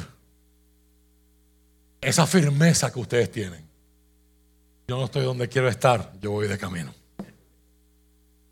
[2.00, 3.64] esa firmeza que ustedes tienen.
[4.88, 6.92] Yo no estoy donde quiero estar, yo voy de camino.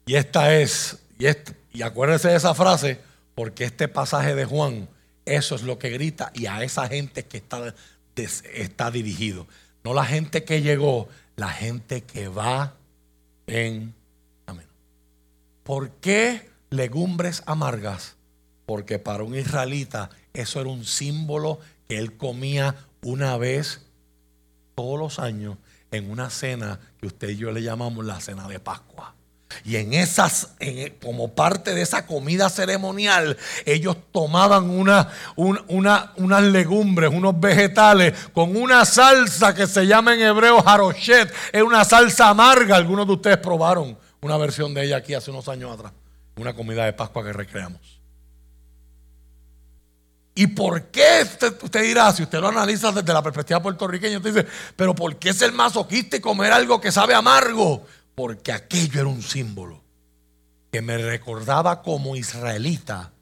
[0.06, 1.26] Y esta es, y,
[1.76, 3.00] y acuérdense de esa frase,
[3.34, 4.88] porque este pasaje de Juan,
[5.24, 7.74] eso es lo que grita y a esa gente que está
[8.24, 9.46] está dirigido.
[9.84, 12.74] No la gente que llegó, la gente que va
[13.46, 13.94] en
[14.44, 14.68] camino.
[15.62, 18.16] ¿Por qué legumbres amargas?
[18.66, 23.82] Porque para un israelita eso era un símbolo que él comía una vez
[24.74, 25.56] todos los años
[25.90, 29.15] en una cena que usted y yo le llamamos la cena de Pascua.
[29.64, 30.50] Y en esas,
[31.02, 38.84] como parte de esa comida ceremonial, ellos tomaban una, unas legumbres, unos vegetales, con una
[38.84, 41.32] salsa que se llama en hebreo haroshet.
[41.52, 45.48] Es una salsa amarga, algunos de ustedes probaron una versión de ella aquí hace unos
[45.48, 45.92] años atrás,
[46.36, 47.96] una comida de Pascua que recreamos.
[50.38, 54.46] ¿Y por qué usted, dirá, si usted lo analiza desde la perspectiva puertorriqueña, usted dice,
[54.76, 57.86] pero ¿por qué ser masoquista y comer algo que sabe amargo?
[58.16, 59.82] Porque aquello era un símbolo
[60.72, 63.12] que me recordaba como israelita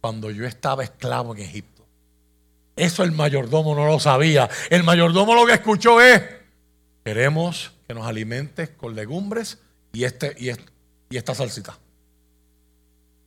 [0.00, 1.86] cuando yo estaba esclavo en Egipto.
[2.74, 4.48] Eso el mayordomo no lo sabía.
[4.70, 6.22] El mayordomo lo que escuchó es,
[7.04, 9.58] queremos que nos alimentes con legumbres
[9.92, 11.78] y, este, y, y esta salsita.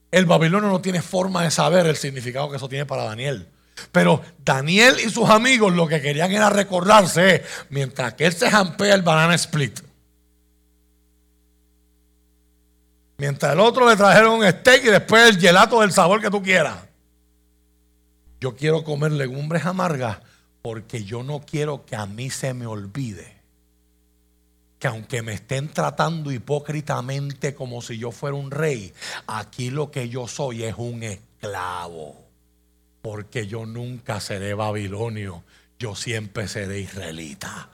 [0.09, 3.47] El babilonio no tiene forma de saber el significado que eso tiene para Daniel.
[3.91, 8.93] Pero Daniel y sus amigos lo que querían era recordarse, mientras que él se jampea
[8.95, 9.79] el banana split.
[13.21, 16.41] Mientras el otro le trajeron un steak y después el gelato del sabor que tú
[16.41, 16.79] quieras.
[18.39, 20.17] Yo quiero comer legumbres amargas
[20.63, 23.35] porque yo no quiero que a mí se me olvide
[24.79, 28.91] que aunque me estén tratando hipócritamente como si yo fuera un rey,
[29.27, 32.25] aquí lo que yo soy es un esclavo.
[33.03, 35.43] Porque yo nunca seré babilonio,
[35.77, 37.69] yo siempre seré israelita.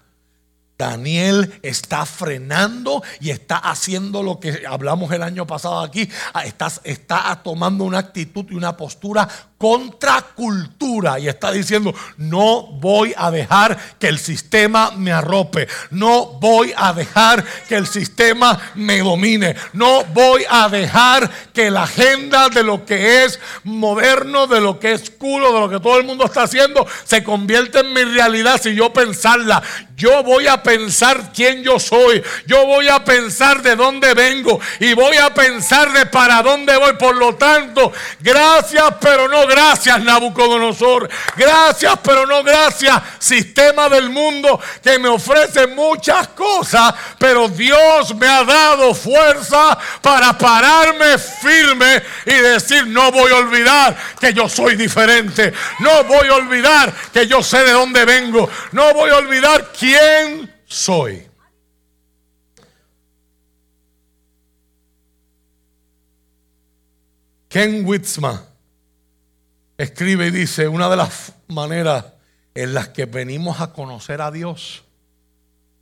[0.78, 6.08] Daniel está frenando y está haciendo lo que hablamos el año pasado aquí.
[6.46, 13.32] Está, está tomando una actitud y una postura contracultura y está diciendo, no voy a
[13.32, 19.56] dejar que el sistema me arrope, no voy a dejar que el sistema me domine,
[19.74, 24.94] no voy a dejar que la agenda de lo que es moderno, de lo que
[24.94, 28.62] es culo, de lo que todo el mundo está haciendo, se convierta en mi realidad
[28.62, 29.64] si yo pensarla.
[29.96, 34.94] Yo voy a pensar quién yo soy, yo voy a pensar de dónde vengo y
[34.94, 36.92] voy a pensar de para dónde voy.
[36.98, 41.08] Por lo tanto, gracias, pero no gracias Nabucodonosor.
[41.38, 48.28] Gracias, pero no gracias sistema del mundo que me ofrece muchas cosas, pero Dios me
[48.28, 54.76] ha dado fuerza para pararme firme y decir, no voy a olvidar que yo soy
[54.76, 55.54] diferente.
[55.80, 58.50] No voy a olvidar que yo sé de dónde vengo.
[58.74, 61.26] No voy a olvidar quién soy.
[67.48, 68.46] Ken Witzma
[69.78, 72.06] escribe y dice, una de las maneras
[72.54, 74.84] en las que venimos a conocer a Dios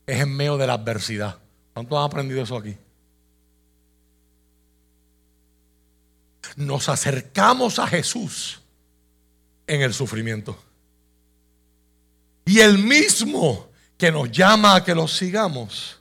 [0.06, 1.39] es en medio de la adversidad.
[1.74, 2.78] ¿Cuántos han aprendido eso aquí?
[6.56, 8.62] Nos acercamos a Jesús
[9.67, 10.58] en el sufrimiento.
[12.45, 15.99] Y el mismo que nos llama a que lo sigamos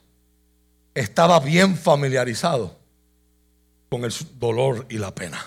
[0.93, 2.77] estaba bien familiarizado
[3.89, 5.45] con el dolor y la pena.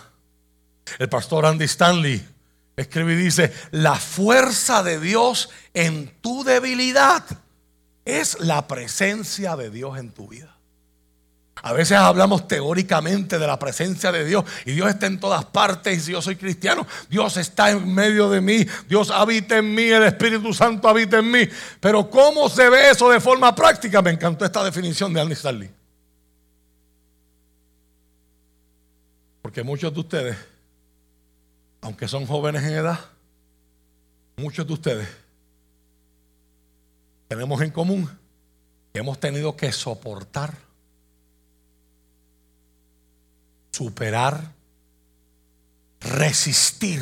[0.98, 2.26] El pastor Andy Stanley
[2.76, 7.24] escribe y dice, la fuerza de Dios en tu debilidad
[8.04, 10.57] es la presencia de Dios en tu vida.
[11.62, 15.98] A veces hablamos teóricamente de la presencia de Dios y Dios está en todas partes
[15.98, 19.84] y si yo soy cristiano, Dios está en medio de mí, Dios habita en mí,
[19.84, 21.48] el Espíritu Santo habita en mí.
[21.80, 24.02] Pero ¿cómo se ve eso de forma práctica?
[24.02, 25.70] Me encantó esta definición de Andy Stanley.
[29.42, 30.36] Porque muchos de ustedes
[31.80, 32.98] aunque son jóvenes en edad,
[34.36, 35.08] muchos de ustedes
[37.28, 38.08] tenemos en común
[38.92, 40.54] que hemos tenido que soportar,
[43.78, 44.52] superar,
[46.00, 47.00] resistir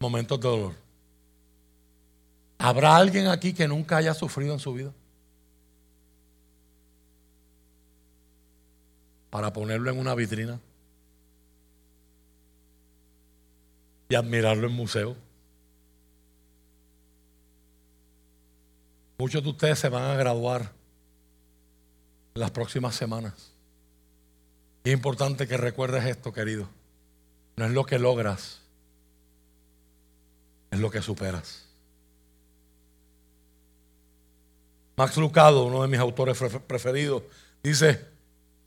[0.00, 0.74] momentos de dolor.
[2.58, 4.92] ¿Habrá alguien aquí que nunca haya sufrido en su vida?
[9.30, 10.58] Para ponerlo en una vitrina.
[14.08, 15.16] y admirarlo en museo.
[19.18, 20.72] Muchos de ustedes se van a graduar
[22.34, 23.49] las próximas semanas.
[24.84, 26.68] Es importante que recuerdes esto, querido.
[27.56, 28.60] No es lo que logras,
[30.70, 31.66] es lo que superas.
[34.96, 37.22] Max Lucado, uno de mis autores preferidos,
[37.62, 38.06] dice,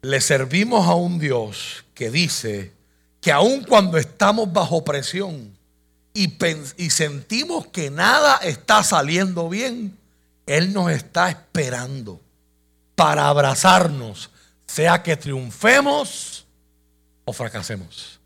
[0.02, 2.74] le servimos a un Dios que dice,
[3.22, 5.56] que aun cuando estamos bajo presión
[6.14, 6.34] y,
[6.78, 9.98] y sentimos que nada está saliendo bien,
[10.46, 12.20] Él nos está esperando
[12.96, 14.30] para abrazarnos,
[14.66, 16.46] sea que triunfemos
[17.26, 18.20] o fracasemos.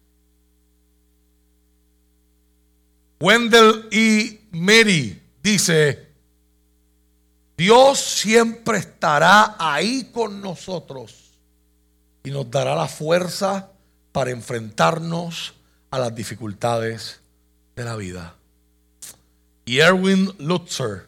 [3.20, 6.08] Wendell y Mary dice,
[7.58, 11.32] Dios siempre estará ahí con nosotros
[12.24, 13.72] y nos dará la fuerza
[14.12, 15.56] para enfrentarnos
[15.90, 17.20] a las dificultades
[17.76, 18.36] de la vida.
[19.66, 21.08] Y Erwin Lutzer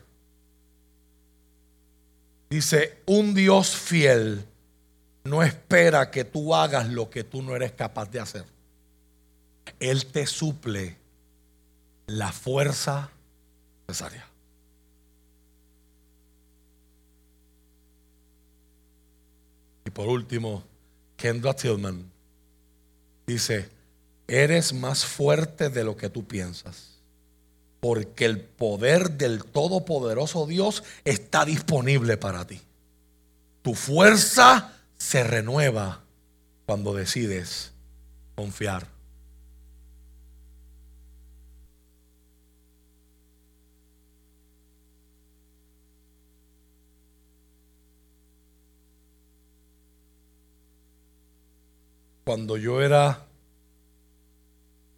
[2.49, 4.45] dice, un Dios fiel
[5.29, 8.45] no espera que tú hagas lo que tú no eres capaz de hacer.
[9.79, 10.97] Él te suple
[12.07, 13.11] la fuerza
[13.87, 14.25] necesaria.
[19.85, 20.63] Y por último,
[21.15, 22.11] Kendra Tillman
[23.27, 23.69] dice,
[24.27, 26.99] eres más fuerte de lo que tú piensas,
[27.79, 32.61] porque el poder del Todopoderoso Dios está disponible para ti.
[33.61, 36.03] Tu fuerza se renueva
[36.67, 37.71] cuando decides
[38.35, 38.87] confiar.
[52.23, 53.25] Cuando yo era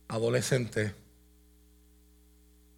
[0.10, 0.94] adolescente,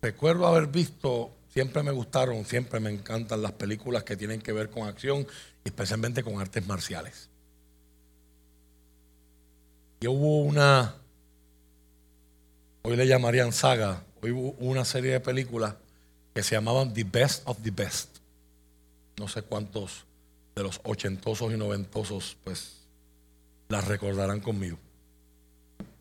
[0.03, 4.69] recuerdo haber visto, siempre me gustaron, siempre me encantan las películas que tienen que ver
[4.69, 5.25] con acción,
[5.63, 7.29] especialmente con artes marciales.
[9.99, 10.95] Y hubo una,
[12.81, 15.75] hoy le llamarían saga, hoy hubo una serie de películas
[16.33, 18.17] que se llamaban The Best of the Best.
[19.17, 20.05] No sé cuántos
[20.55, 22.81] de los ochentosos y noventosos, pues,
[23.69, 24.77] las recordarán conmigo.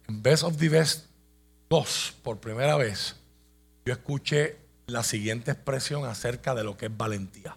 [0.08, 1.06] En Best of the Best
[1.72, 3.16] Dos, por primera vez,
[3.86, 7.56] yo escuché la siguiente expresión acerca de lo que es valentía.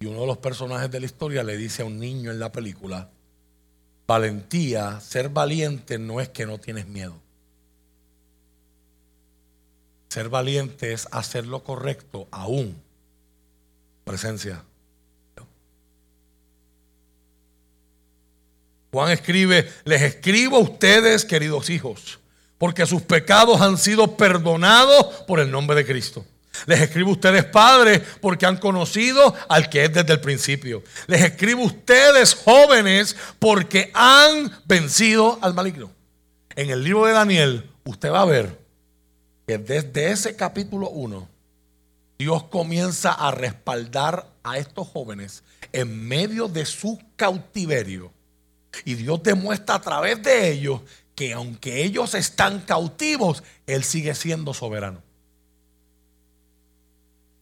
[0.00, 2.52] Y uno de los personajes de la historia le dice a un niño en la
[2.52, 3.10] película,
[4.06, 7.14] valentía, ser valiente no es que no tienes miedo.
[10.08, 12.80] Ser valiente es hacer lo correcto aún.
[14.04, 14.64] Presencia
[18.92, 22.18] Juan escribe, les escribo a ustedes, queridos hijos,
[22.56, 26.24] porque sus pecados han sido perdonados por el nombre de Cristo.
[26.66, 30.82] Les escribo a ustedes, padres, porque han conocido al que es desde el principio.
[31.06, 35.90] Les escribo a ustedes, jóvenes, porque han vencido al maligno.
[36.56, 38.58] En el libro de Daniel, usted va a ver
[39.46, 41.28] que desde ese capítulo 1,
[42.18, 48.12] Dios comienza a respaldar a estos jóvenes en medio de su cautiverio
[48.84, 50.80] y Dios demuestra a través de ellos
[51.14, 55.02] que aunque ellos están cautivos, Él sigue siendo soberano.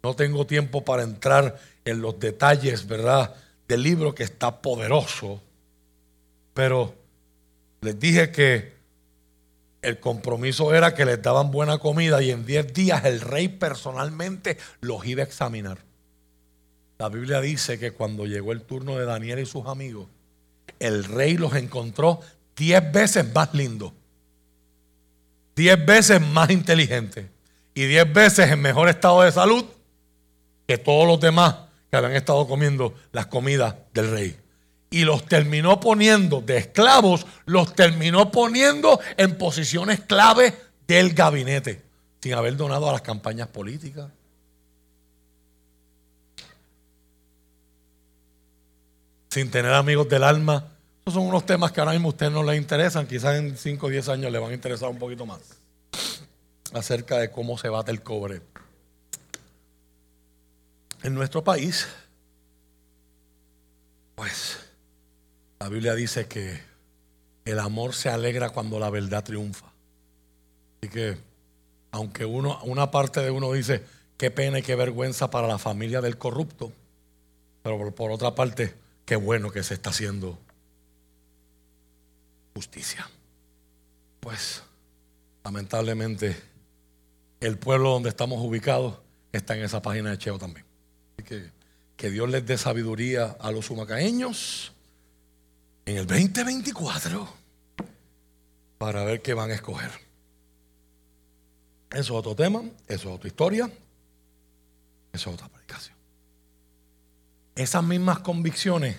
[0.07, 3.35] No tengo tiempo para entrar en los detalles, ¿verdad?
[3.67, 5.43] Del libro que está poderoso.
[6.55, 6.95] Pero
[7.81, 8.73] les dije que
[9.83, 14.59] el compromiso era que les daban buena comida y en 10 días el rey personalmente
[14.81, 15.79] los iba a examinar.
[16.99, 20.07] La Biblia dice que cuando llegó el turno de Daniel y sus amigos,
[20.79, 22.21] el rey los encontró
[22.55, 23.93] diez veces más lindos,
[25.57, 27.27] diez veces más inteligentes
[27.75, 29.67] y diez veces en mejor estado de salud
[30.67, 31.57] que todos los demás
[31.91, 34.37] que habían estado comiendo las comidas del rey.
[34.91, 40.55] Y los terminó poniendo de esclavos, los terminó poniendo en posiciones clave
[40.87, 41.83] del gabinete,
[42.21, 44.11] sin haber donado a las campañas políticas.
[49.37, 50.65] sin tener amigos del alma.
[51.05, 53.07] Esos son unos temas que ahora mismo a usted no le interesan.
[53.07, 55.41] Quizás en 5 o 10 años le van a interesar un poquito más.
[56.73, 58.41] Acerca de cómo se bate el cobre.
[61.07, 61.87] En nuestro país,
[64.17, 64.59] pues,
[65.61, 66.61] la Biblia dice que
[67.45, 69.67] el amor se alegra cuando la verdad triunfa.
[70.81, 71.17] Así que,
[71.93, 73.85] aunque uno, una parte de uno dice,
[74.17, 76.73] qué pena y qué vergüenza para la familia del corrupto,
[77.63, 80.37] pero por otra parte, qué bueno que se está haciendo
[82.53, 83.09] justicia.
[84.19, 84.61] Pues,
[85.45, 86.35] lamentablemente,
[87.39, 88.99] el pueblo donde estamos ubicados
[89.31, 90.66] está en esa página de Cheo también.
[91.97, 94.73] Que Dios les dé sabiduría a los sumacaeños
[95.87, 97.29] en el 2024
[98.79, 99.91] para ver qué van a escoger.
[101.91, 103.71] Eso es otro tema, eso es otra historia,
[105.13, 105.97] eso es otra predicación.
[107.55, 108.97] Esas mismas convicciones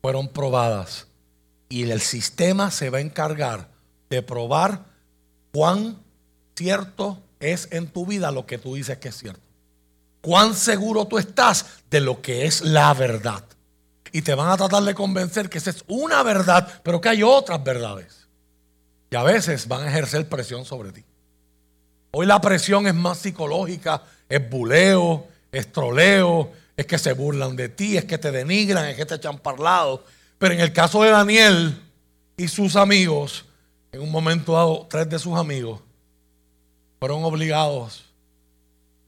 [0.00, 1.08] fueron probadas
[1.68, 3.70] y el sistema se va a encargar
[4.10, 4.84] de probar
[5.52, 5.98] cuán
[6.54, 9.43] cierto es en tu vida lo que tú dices que es cierto.
[10.24, 13.44] Cuán seguro tú estás de lo que es la verdad.
[14.10, 17.22] Y te van a tratar de convencer que esa es una verdad, pero que hay
[17.22, 18.26] otras verdades.
[19.10, 21.04] Y a veces van a ejercer presión sobre ti.
[22.12, 27.68] Hoy la presión es más psicológica, es buleo, es troleo, es que se burlan de
[27.68, 30.06] ti, es que te denigran, es que te echan parlado.
[30.38, 31.82] Pero en el caso de Daniel
[32.38, 33.44] y sus amigos,
[33.92, 35.80] en un momento dado, tres de sus amigos
[36.98, 38.06] fueron obligados,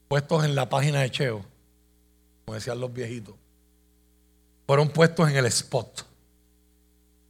[0.07, 1.45] puestos en la página de Cheo,
[2.45, 3.35] como decían los viejitos,
[4.65, 6.05] fueron puestos en el spot,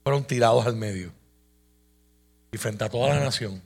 [0.04, 1.12] fueron tirados al medio.
[2.52, 3.62] Y frente a toda la nación,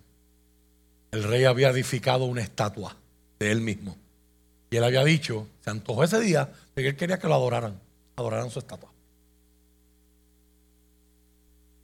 [1.12, 2.96] el rey había edificado una estatua
[3.40, 3.96] de él mismo.
[4.70, 7.80] Y él había dicho, se antojó ese día, de que él quería que lo adoraran,
[8.16, 8.90] adoraran su estatua.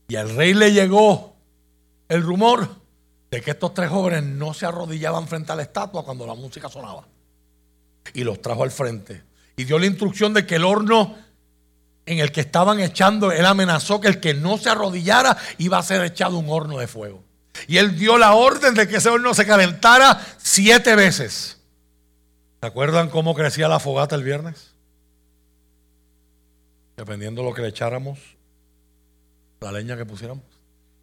[0.07, 1.35] Y al rey le llegó
[2.07, 2.69] el rumor
[3.29, 6.69] de que estos tres jóvenes no se arrodillaban frente a la estatua cuando la música
[6.69, 7.05] sonaba.
[8.13, 9.23] Y los trajo al frente.
[9.55, 11.15] Y dio la instrucción de que el horno
[12.05, 15.83] en el que estaban echando, él amenazó que el que no se arrodillara iba a
[15.83, 17.23] ser echado un horno de fuego.
[17.67, 21.57] Y él dio la orden de que ese horno se calentara siete veces.
[22.61, 24.73] ¿Se acuerdan cómo crecía la fogata el viernes?
[26.95, 28.19] Dependiendo de lo que le echáramos,
[29.59, 30.45] la leña que pusiéramos.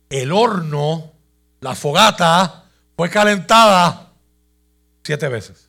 [0.08, 1.12] El horno,
[1.60, 2.64] la fogata,
[2.96, 4.12] fue calentada
[5.02, 5.63] siete veces.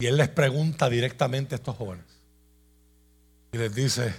[0.00, 2.06] Y él les pregunta directamente a estos jóvenes.
[3.52, 4.14] Y les dice,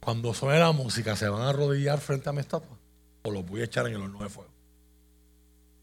[0.00, 2.78] cuando suene la música, ¿se van a arrodillar frente a mi estatua?
[3.22, 4.50] ¿O los voy a echar en el horno de fuego?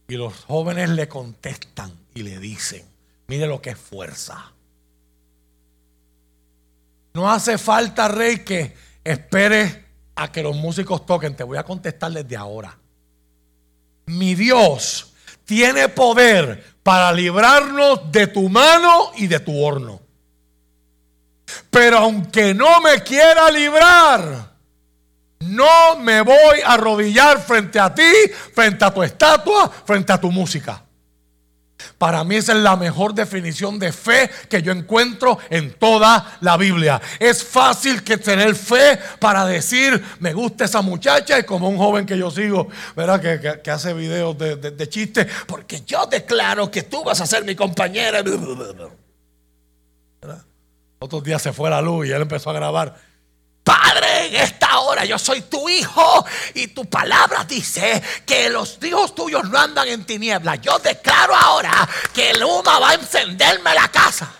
[0.08, 2.86] Y los jóvenes le contestan y le dicen,
[3.26, 4.52] mire lo que es fuerza.
[7.12, 11.36] No hace falta, rey, que espere a que los músicos toquen.
[11.36, 12.78] Te voy a contestar desde ahora.
[14.06, 15.11] Mi Dios
[15.44, 20.00] tiene poder para librarnos de tu mano y de tu horno.
[21.70, 24.52] Pero aunque no me quiera librar,
[25.40, 28.10] no me voy a arrodillar frente a ti,
[28.54, 30.82] frente a tu estatua, frente a tu música.
[31.98, 36.56] Para mí esa es la mejor definición de fe que yo encuentro en toda la
[36.56, 37.00] Biblia.
[37.18, 42.06] Es fácil que tener fe para decir, me gusta esa muchacha y como un joven
[42.06, 43.62] que yo sigo, ¿verdad?
[43.62, 47.54] Que, hace videos de, de, chistes, porque yo declaro que tú vas a ser mi
[47.54, 48.22] compañera.
[50.98, 53.11] Otros días se fue la luz y él empezó a grabar.
[53.64, 59.14] Padre, en esta hora yo soy tu hijo y tu palabra dice que los hijos
[59.14, 60.60] tuyos no andan en tinieblas.
[60.60, 64.32] Yo declaro ahora que el humo va a encenderme la casa.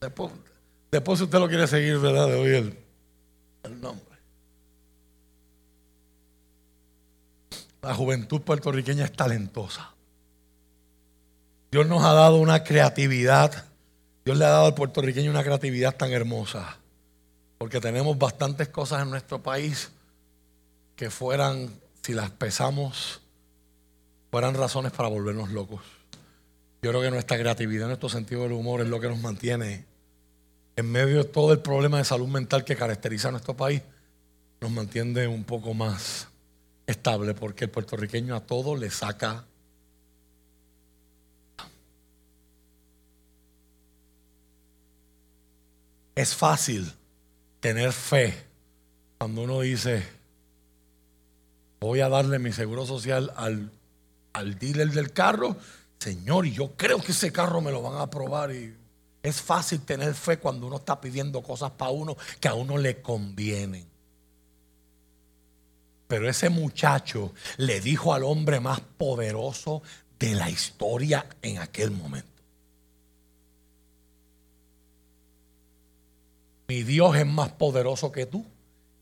[0.00, 0.32] Después,
[0.90, 2.28] después usted lo quiere seguir, ¿verdad?
[2.28, 2.82] De oír
[3.62, 4.12] el nombre.
[7.82, 9.92] La juventud puertorriqueña es talentosa.
[11.70, 13.64] Dios nos ha dado una creatividad.
[14.24, 16.78] Dios le ha dado al puertorriqueño una creatividad tan hermosa.
[17.58, 19.90] Porque tenemos bastantes cosas en nuestro país
[20.96, 21.70] que fueran,
[22.02, 23.20] si las pesamos,
[24.30, 25.80] fueran razones para volvernos locos.
[26.82, 29.84] Yo creo que nuestra creatividad, nuestro sentido del humor es lo que nos mantiene
[30.74, 33.82] en medio de todo el problema de salud mental que caracteriza a nuestro país,
[34.60, 36.28] nos mantiene un poco más
[36.86, 39.44] estable porque el puertorriqueño a todo le saca
[46.14, 46.92] Es fácil
[47.60, 48.34] tener fe
[49.18, 50.02] cuando uno dice,
[51.80, 53.70] voy a darle mi seguro social al,
[54.32, 55.56] al dealer del carro,
[55.98, 58.52] Señor, y yo creo que ese carro me lo van a aprobar.
[58.52, 58.74] Y
[59.22, 63.00] es fácil tener fe cuando uno está pidiendo cosas para uno que a uno le
[63.00, 63.86] convienen.
[66.08, 69.82] Pero ese muchacho le dijo al hombre más poderoso
[70.18, 72.31] de la historia en aquel momento.
[76.72, 78.46] Mi Dios es más poderoso que tú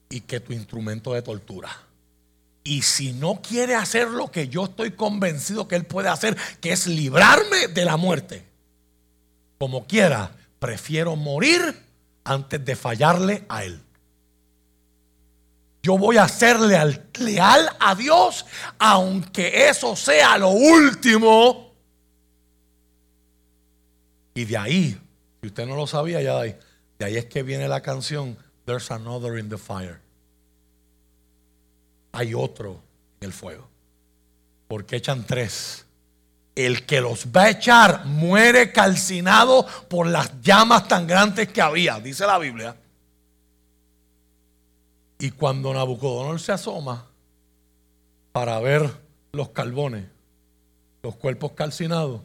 [0.09, 1.71] y que tu instrumento de tortura.
[2.65, 6.73] Y si no quiere hacer lo que yo estoy convencido que Él puede hacer, que
[6.73, 8.45] es librarme de la muerte,
[9.57, 11.81] como quiera, prefiero morir
[12.25, 13.81] antes de fallarle a Él.
[15.81, 16.77] Yo voy a serle
[17.21, 18.47] leal a Dios,
[18.81, 21.73] aunque eso sea lo último.
[24.35, 25.01] Y de ahí,
[25.41, 26.57] si usted no lo sabía, ya de ahí
[27.01, 28.37] de ahí es que viene la canción
[28.67, 30.01] There's another in the fire.
[32.13, 32.83] Hay otro
[33.21, 33.67] en el fuego.
[34.69, 35.87] Porque echan tres.
[36.55, 41.99] El que los va a echar muere calcinado por las llamas tan grandes que había,
[42.01, 42.77] dice la Biblia.
[45.19, 47.07] Y cuando Nabucodonosor se asoma
[48.33, 48.91] para ver
[49.33, 50.05] los carbones,
[51.03, 52.21] los cuerpos calcinados,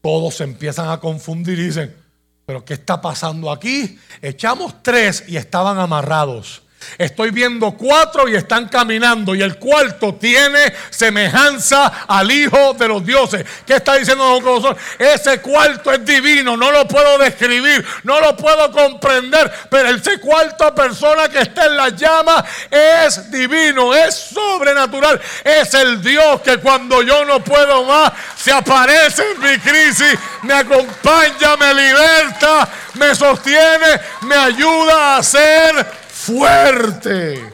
[0.00, 2.01] todos se empiezan a confundir y dicen,
[2.46, 3.98] pero ¿qué está pasando aquí?
[4.20, 6.62] Echamos tres y estaban amarrados.
[6.98, 13.04] Estoy viendo cuatro y están caminando y el cuarto tiene semejanza al Hijo de los
[13.04, 13.44] dioses.
[13.66, 14.76] ¿Qué está diciendo Nabucodonosor?
[14.98, 20.74] Ese cuarto es divino, no lo puedo describir, no lo puedo comprender, pero ese cuarto
[20.74, 27.02] persona que está en la llama es divino, es sobrenatural, es el Dios que cuando
[27.02, 34.00] yo no puedo más se aparece en mi crisis, me acompaña, me liberta, me sostiene,
[34.22, 37.52] me ayuda a ser fuerte.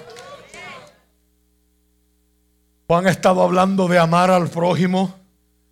[2.86, 5.14] Juan ha estado hablando de amar al prójimo.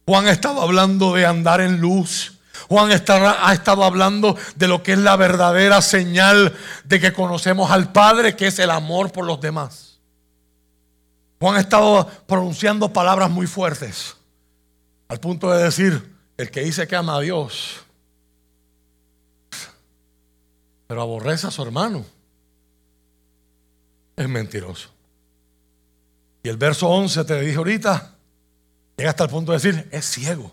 [0.07, 2.39] Juan ha estado hablando de andar en luz.
[2.69, 7.93] Juan ha estado hablando de lo que es la verdadera señal de que conocemos al
[7.93, 9.99] Padre, que es el amor por los demás.
[11.39, 14.17] Juan ha estado pronunciando palabras muy fuertes,
[15.09, 17.85] al punto de decir, el que dice que ama a Dios,
[20.87, 22.16] pero aborrece a su hermano
[24.17, 24.91] es mentiroso.
[26.43, 28.15] Y el verso 11 te dije ahorita,
[28.97, 30.53] llega hasta el punto de decir, es ciego.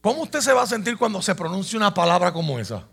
[0.00, 2.86] ¿Cómo usted se va a sentir cuando se pronuncia una palabra como esa?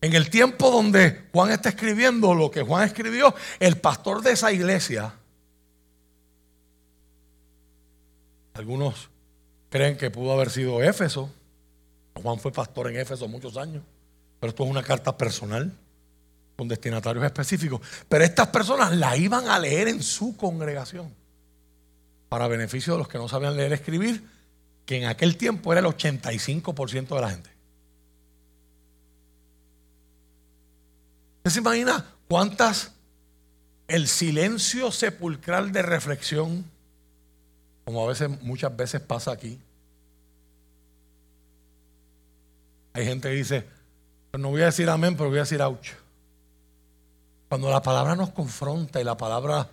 [0.00, 4.52] En el tiempo donde Juan está escribiendo lo que Juan escribió, el pastor de esa
[4.52, 5.14] iglesia,
[8.54, 9.08] algunos
[9.70, 11.30] creen que pudo haber sido Éfeso.
[12.14, 13.82] Juan fue pastor en Éfeso muchos años,
[14.40, 15.72] pero esto es una carta personal
[16.56, 17.80] con destinatarios específicos.
[18.08, 21.12] Pero estas personas la iban a leer en su congregación.
[22.28, 24.28] Para beneficio de los que no sabían leer y escribir,
[24.86, 27.50] que en aquel tiempo era el 85% de la gente.
[31.38, 32.92] ¿Usted se imagina cuántas
[33.86, 36.64] el silencio sepulcral de reflexión,
[37.84, 39.60] como a veces, muchas veces pasa aquí?
[42.94, 43.66] Hay gente que dice,
[44.30, 46.03] pues no voy a decir amén, pero voy a decir ouch.
[47.48, 49.68] Cuando la palabra nos confronta y la palabra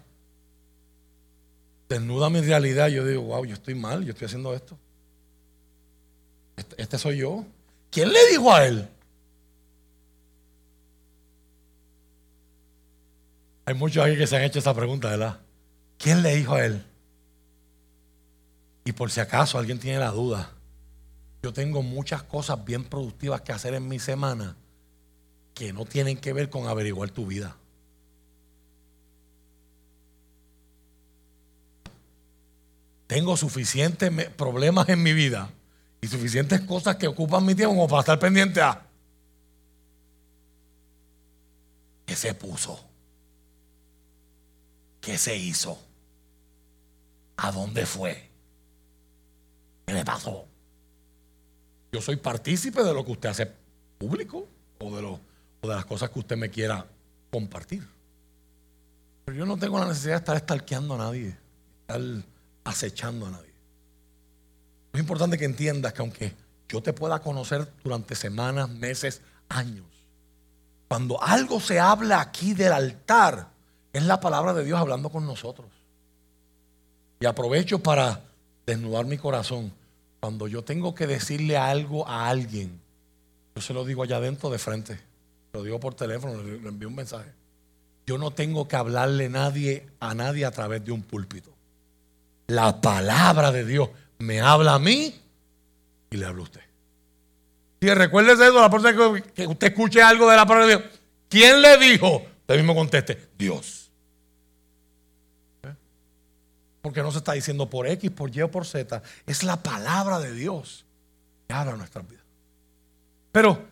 [1.89, 4.77] desnuda mi realidad, yo digo, wow, yo estoy mal, yo estoy haciendo esto.
[6.55, 7.45] Este, este, soy yo.
[7.89, 8.87] ¿Quién le dijo a él?
[13.65, 15.39] Hay muchos aquí que se han hecho esa pregunta, ¿verdad?
[15.97, 16.83] ¿Quién le dijo a él?
[18.85, 20.51] Y por si acaso alguien tiene la duda,
[21.43, 24.55] yo tengo muchas cosas bien productivas que hacer en mi semana
[25.53, 27.55] que no tienen que ver con averiguar tu vida.
[33.11, 35.49] Tengo suficientes problemas en mi vida
[35.99, 38.87] y suficientes cosas que ocupan mi tiempo como para estar pendiente a
[42.05, 42.81] qué se puso,
[45.01, 45.77] qué se hizo,
[47.35, 48.29] a dónde fue,
[49.85, 50.45] qué le pasó.
[51.91, 53.51] Yo soy partícipe de lo que usted hace
[53.97, 54.47] público
[54.79, 55.19] o de, lo,
[55.59, 56.85] o de las cosas que usted me quiera
[57.29, 57.85] compartir.
[59.25, 61.37] Pero yo no tengo la necesidad de estar estalqueando a nadie,
[61.81, 61.99] estar
[62.63, 63.53] acechando a nadie.
[64.93, 66.33] Es importante que entiendas que aunque
[66.67, 69.85] yo te pueda conocer durante semanas, meses, años,
[70.87, 73.47] cuando algo se habla aquí del altar,
[73.93, 75.69] es la palabra de Dios hablando con nosotros.
[77.21, 78.21] Y aprovecho para
[78.65, 79.71] desnudar mi corazón.
[80.19, 82.81] Cuando yo tengo que decirle algo a alguien,
[83.55, 84.99] yo se lo digo allá adentro de frente.
[85.53, 87.31] Lo digo por teléfono, le envío un mensaje.
[88.05, 91.51] Yo no tengo que hablarle nadie, a nadie a través de un púlpito.
[92.51, 93.89] La palabra de Dios
[94.19, 95.17] me habla a mí
[96.09, 96.61] y le habla a usted.
[97.79, 100.91] Si recuérdese eso, la persona que usted escuche algo de la palabra de Dios.
[101.29, 102.17] ¿Quién le dijo?
[102.41, 103.89] Usted mismo conteste, Dios.
[106.81, 109.01] Porque no se está diciendo por X, por Y o por Z.
[109.25, 110.83] Es la palabra de Dios
[111.47, 112.25] que habla nuestras vidas.
[113.31, 113.65] Pero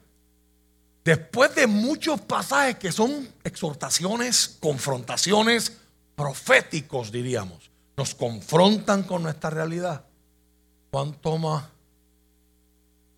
[1.04, 5.76] después de muchos pasajes que son exhortaciones, confrontaciones,
[6.16, 7.69] proféticos, diríamos,
[8.00, 10.06] nos confrontan con nuestra realidad,
[10.90, 11.70] Juan toma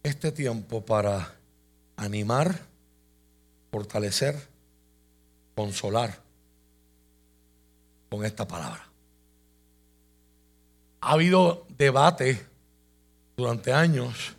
[0.01, 1.36] este tiempo para
[1.97, 2.65] animar,
[3.69, 4.36] fortalecer,
[5.53, 6.17] consolar
[8.09, 8.84] con esta palabra.
[11.01, 12.43] Ha habido debate
[13.38, 14.36] durante años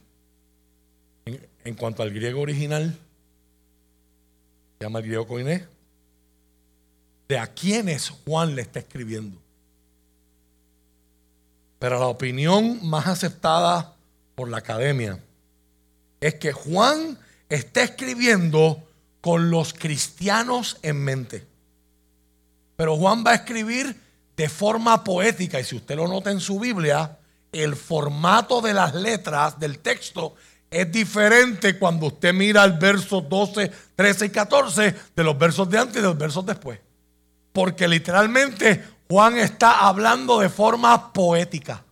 [1.25, 2.99] en, cuanto al griego original,
[4.81, 5.69] se llama el griego coiné,
[7.29, 9.42] de a quiénes Juan le está escribiendo.
[11.83, 13.97] Pero la opinión más aceptada
[14.37, 15.19] por la academia
[16.21, 17.19] es que Juan
[17.49, 18.89] está escribiendo
[19.21, 21.45] con los cristianos en mente.
[22.77, 24.01] Pero Juan va a escribir
[24.37, 27.19] de forma poética y si usted lo nota en su Biblia,
[27.51, 30.37] el formato de las letras del texto
[30.71, 35.79] es diferente cuando usted mira el verso 12, 13 y 14 de los versos de
[35.81, 36.79] antes y de los versos después.
[37.53, 41.85] Porque literalmente Juan está hablando de forma poética.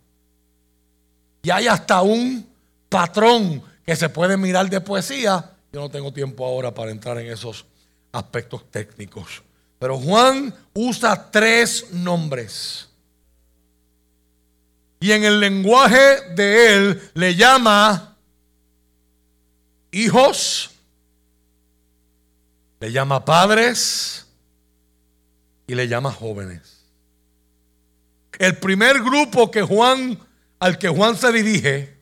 [1.42, 2.48] Y hay hasta un
[2.88, 5.50] patrón que se puede mirar de poesía.
[5.70, 7.66] Yo no tengo tiempo ahora para entrar en esos
[8.10, 9.42] aspectos técnicos.
[9.78, 12.88] Pero Juan usa tres nombres.
[14.98, 18.16] Y en el lenguaje de él le llama
[19.90, 20.70] hijos,
[22.80, 24.26] le llama padres
[25.66, 26.79] y le llama jóvenes.
[28.40, 30.18] El primer grupo que Juan
[30.60, 31.94] al que Juan se dirige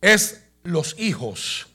[0.00, 1.66] es los hijos,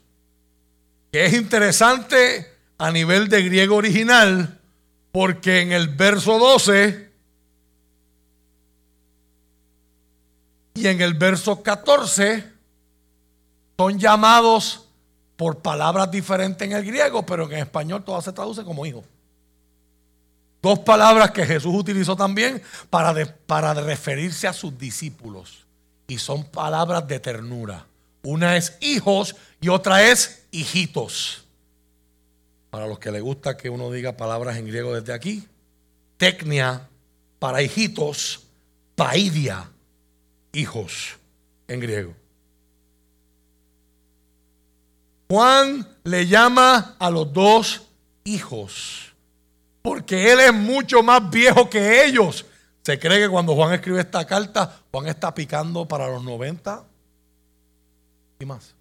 [1.12, 4.60] que es interesante a nivel de griego original,
[5.12, 7.12] porque en el verso 12
[10.74, 12.52] y en el verso 14
[13.78, 14.88] son llamados
[15.36, 19.04] por palabras diferentes en el griego, pero en español todo se traduce como hijo.
[20.62, 23.14] Dos palabras que Jesús utilizó también para,
[23.74, 25.66] referirse a sus discípulos.
[26.08, 27.86] Y son palabras de ternura.
[28.24, 31.46] Una es hijos y otra es hijitos.
[32.70, 35.48] Para los que les gusta que uno diga palabras en griego desde aquí.
[36.18, 36.88] Tecnia
[37.40, 38.44] para hijitos.
[38.96, 39.72] Paidia,
[40.52, 41.16] hijos
[41.70, 42.14] en griego.
[45.30, 47.84] Juan le llama a los dos
[48.26, 49.09] hijos
[49.90, 52.46] porque él es mucho más viejo que ellos.
[52.84, 56.84] Se cree que cuando Juan escribe esta carta, Juan está picando para los 90
[58.38, 58.76] y más.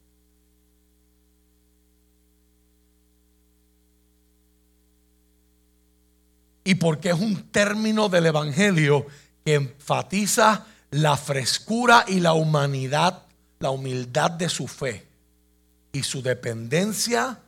[6.62, 9.06] Y porque es un término del Evangelio
[9.46, 13.22] que enfatiza la frescura y la humanidad,
[13.60, 15.06] la humildad de su fe
[15.90, 17.38] y su dependencia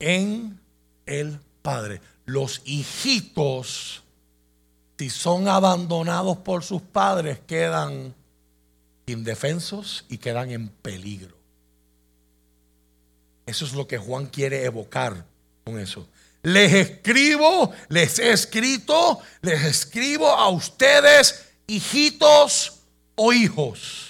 [0.00, 0.58] en
[1.06, 2.00] el Padre
[2.30, 4.02] los hijitos,
[4.98, 8.14] si son abandonados por sus padres, quedan
[9.06, 11.36] indefensos y quedan en peligro.
[13.46, 15.24] Eso es lo que Juan quiere evocar
[15.64, 16.06] con eso.
[16.42, 22.80] Les escribo, les he escrito, les escribo a ustedes, hijitos
[23.16, 24.09] o hijos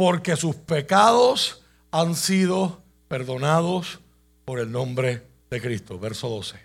[0.00, 4.00] porque sus pecados han sido perdonados
[4.46, 5.98] por el nombre de Cristo.
[5.98, 6.58] Verso 12.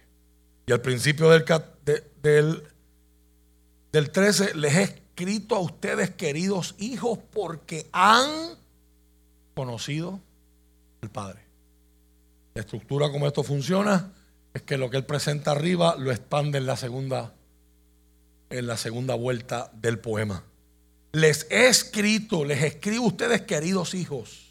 [0.67, 1.43] Y al principio del,
[2.21, 2.63] del,
[3.91, 8.55] del 13, les he escrito a ustedes, queridos hijos, porque han
[9.53, 10.21] conocido
[11.01, 11.41] al Padre.
[12.53, 14.13] La estructura como esto funciona
[14.53, 17.33] es que lo que él presenta arriba lo expande en la segunda,
[18.49, 20.41] en la segunda vuelta del poema
[21.15, 24.49] les he escrito, les escribo a ustedes queridos hijos.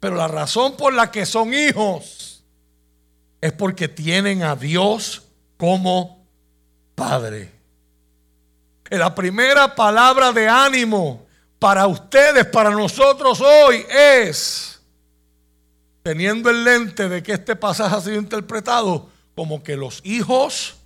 [0.00, 2.42] Pero la razón por la que son hijos
[3.42, 5.22] es porque tienen a Dios
[5.58, 6.26] como
[6.94, 7.52] Padre.
[8.88, 11.26] La primera palabra de ánimo
[11.58, 14.80] para ustedes, para nosotros hoy es,
[16.02, 20.76] teniendo el lente de que este pasaje ha sido interpretado como que los hijos,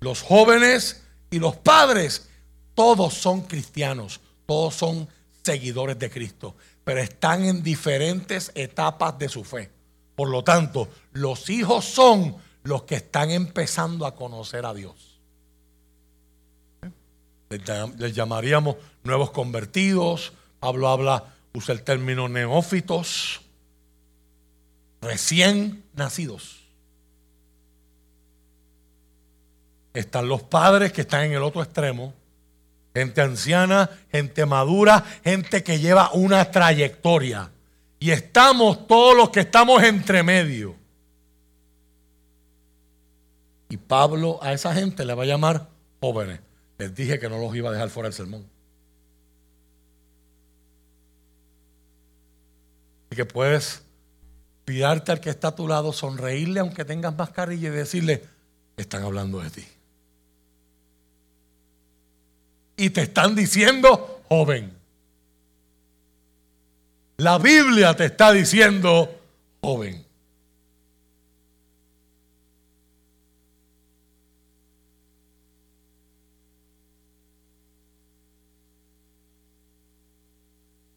[0.00, 2.30] los jóvenes y los padres
[2.74, 5.08] todos son cristianos, todos son
[5.42, 9.70] seguidores de Cristo, pero están en diferentes etapas de su fe.
[10.14, 15.20] Por lo tanto, los hijos son los que están empezando a conocer a Dios.
[17.98, 20.32] Les llamaríamos nuevos convertidos.
[20.58, 23.42] Pablo habla, usa el término neófitos,
[25.00, 26.60] recién nacidos.
[29.92, 32.14] Están los padres que están en el otro extremo,
[32.94, 37.50] Gente anciana, gente madura, gente que lleva una trayectoria.
[37.98, 40.76] Y estamos todos los que estamos entre medio.
[43.70, 45.68] Y Pablo a esa gente le va a llamar
[46.00, 46.40] jóvenes.
[46.76, 48.46] Les dije que no los iba a dejar fuera del sermón.
[53.10, 53.82] Y que puedes
[54.66, 58.24] pidarte al que está a tu lado, sonreírle aunque tengas mascarilla y decirle,
[58.76, 59.66] están hablando de ti
[62.82, 64.76] y te están diciendo joven.
[67.18, 69.08] La Biblia te está diciendo
[69.60, 70.04] joven.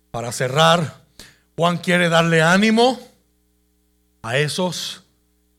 [0.09, 1.03] Para cerrar,
[1.55, 2.99] Juan quiere darle ánimo
[4.23, 5.03] a esos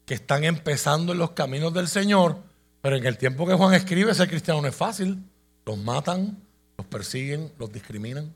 [0.05, 2.39] que están empezando en los caminos del Señor,
[2.83, 5.23] pero en el tiempo que Juan escribe, ser cristiano no es fácil.
[5.67, 6.41] Los matan,
[6.79, 8.33] los persiguen, los discriminan.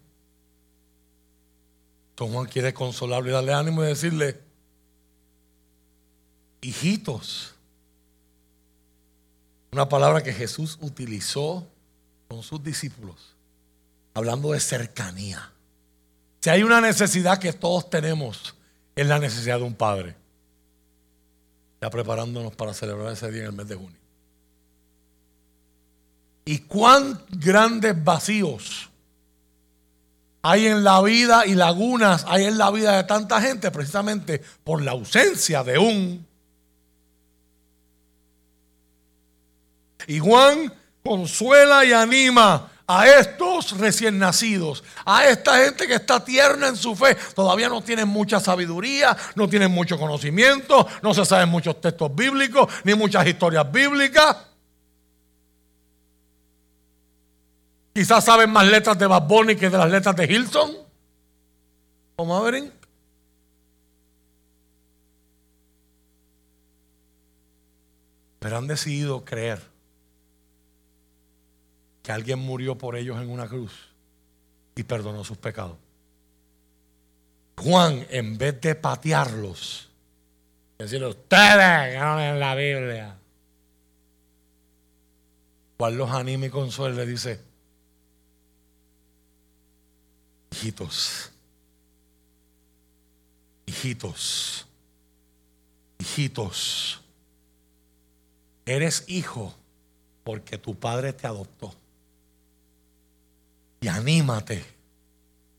[2.10, 4.40] Entonces Juan quiere consolarlo y darle ánimo y decirle,
[6.60, 7.54] hijitos,
[9.72, 11.66] una palabra que Jesús utilizó
[12.28, 13.36] con sus discípulos,
[14.14, 15.52] hablando de cercanía.
[16.40, 18.54] Si hay una necesidad que todos tenemos,
[18.96, 20.16] es la necesidad de un padre.
[21.80, 23.99] Ya preparándonos para celebrar ese día en el mes de junio.
[26.50, 28.90] Y cuán grandes vacíos
[30.42, 34.82] hay en la vida y lagunas hay en la vida de tanta gente precisamente por
[34.82, 36.26] la ausencia de un
[40.08, 40.74] Y Juan
[41.04, 46.96] consuela y anima a estos recién nacidos, a esta gente que está tierna en su
[46.96, 47.16] fe.
[47.36, 52.66] Todavía no tienen mucha sabiduría, no tienen mucho conocimiento, no se saben muchos textos bíblicos,
[52.82, 54.49] ni muchas historias bíblicas.
[57.92, 59.26] Quizás saben más letras de Bad
[59.58, 60.70] que de las letras de Hilton
[62.16, 62.72] o Maverick.
[68.38, 69.60] Pero han decidido creer
[72.02, 73.72] que alguien murió por ellos en una cruz
[74.74, 75.76] y perdonó sus pecados.
[77.58, 79.90] Juan, en vez de patearlos,
[80.78, 83.16] decirle, ustedes en la Biblia.
[85.76, 87.49] Juan los anima y consuela le dice,
[90.60, 91.30] hijitos,
[93.64, 94.66] hijitos,
[95.98, 97.00] hijitos,
[98.66, 99.54] eres hijo
[100.22, 101.74] porque tu padre te adoptó.
[103.80, 104.62] Y anímate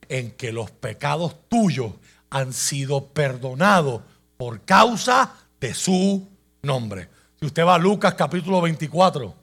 [0.07, 1.93] en que los pecados tuyos
[2.29, 4.03] han sido perdonados
[4.37, 6.27] por causa de su
[6.61, 7.09] nombre.
[7.39, 9.33] Si usted va a Lucas capítulo 24,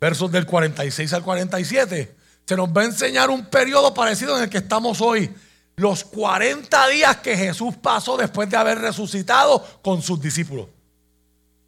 [0.00, 2.15] versos del 46 al 47,
[2.46, 5.30] se nos va a enseñar un periodo parecido en el que estamos hoy.
[5.76, 10.68] Los 40 días que Jesús pasó después de haber resucitado con sus discípulos.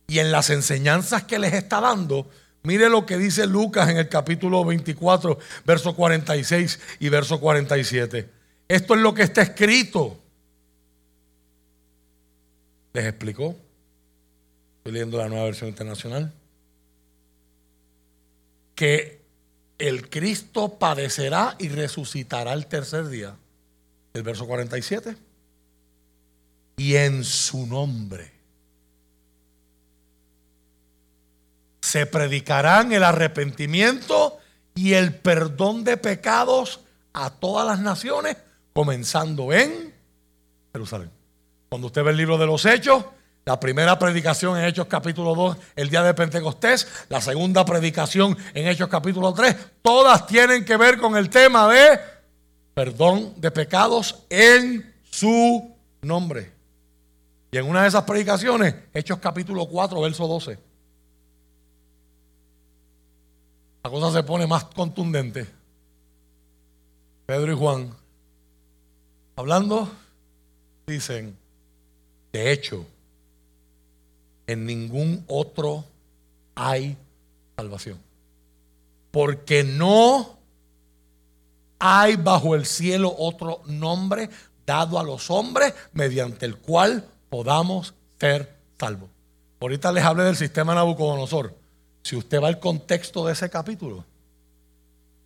[0.06, 2.28] Y en las enseñanzas que les está dando,
[2.62, 8.28] Mire lo que dice Lucas en el capítulo 24, verso 46 y verso 47.
[8.68, 10.20] Esto es lo que está escrito.
[12.92, 13.54] ¿Les explicó?
[14.78, 16.32] Estoy leyendo la nueva versión internacional.
[18.74, 19.17] Que
[19.78, 23.36] el Cristo padecerá y resucitará el tercer día.
[24.12, 25.16] El verso 47.
[26.78, 28.32] Y en su nombre
[31.80, 34.38] se predicarán el arrepentimiento
[34.74, 36.80] y el perdón de pecados
[37.12, 38.36] a todas las naciones,
[38.72, 39.94] comenzando en
[40.72, 41.10] Jerusalén.
[41.68, 43.04] Cuando usted ve el libro de los Hechos,
[43.48, 48.68] la primera predicación en Hechos capítulo 2, el día de Pentecostés, la segunda predicación en
[48.68, 51.98] Hechos capítulo 3, todas tienen que ver con el tema de
[52.74, 56.52] perdón de pecados en su nombre.
[57.50, 60.58] Y en una de esas predicaciones, Hechos capítulo 4, verso 12,
[63.82, 65.46] la cosa se pone más contundente.
[67.24, 67.94] Pedro y Juan,
[69.36, 69.90] hablando,
[70.86, 71.34] dicen,
[72.30, 72.84] de hecho,
[74.48, 75.84] en ningún otro
[76.56, 76.96] hay
[77.56, 78.00] salvación.
[79.12, 80.38] Porque no
[81.78, 84.28] hay bajo el cielo otro nombre
[84.66, 89.10] dado a los hombres mediante el cual podamos ser salvos.
[89.60, 91.54] Ahorita les hablé del sistema Nabucodonosor.
[92.02, 94.04] Si usted va al contexto de ese capítulo,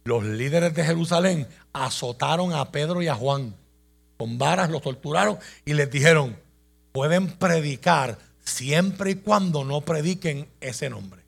[0.05, 3.55] los líderes de Jerusalén azotaron a Pedro y a Juan
[4.17, 6.37] con varas, los torturaron y les dijeron,
[6.93, 11.23] pueden predicar siempre y cuando no prediquen ese nombre.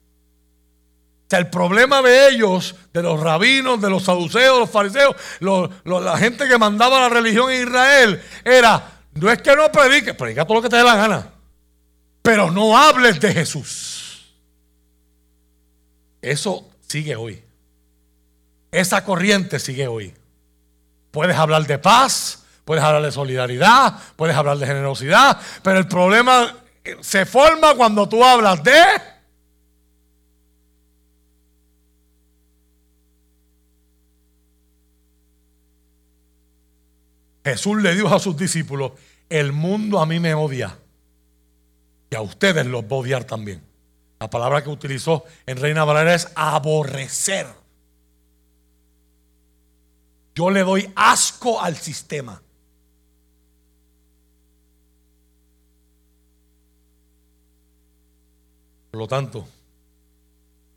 [1.25, 6.17] O sea, el problema de ellos, de los rabinos, de los saduceos, los fariseos, la
[6.17, 10.57] gente que mandaba la religión en Israel, era, no es que no predique, predica todo
[10.57, 11.31] lo que te dé la gana,
[12.21, 14.35] pero no hables de Jesús.
[16.21, 17.43] Eso sigue hoy.
[18.71, 20.13] Esa corriente sigue hoy.
[21.09, 26.53] Puedes hablar de paz, puedes hablar de solidaridad, puedes hablar de generosidad, pero el problema
[27.01, 28.73] se forma cuando tú hablas de...
[37.43, 38.93] Jesús le dijo a sus discípulos,
[39.29, 40.79] el mundo a mí me odia
[42.09, 43.61] y a ustedes los va a odiar también.
[44.19, 47.45] La palabra que utilizó en Reina Valera es aborrecer.
[50.33, 52.41] Yo le doy asco al sistema.
[58.95, 59.45] Por lo tanto,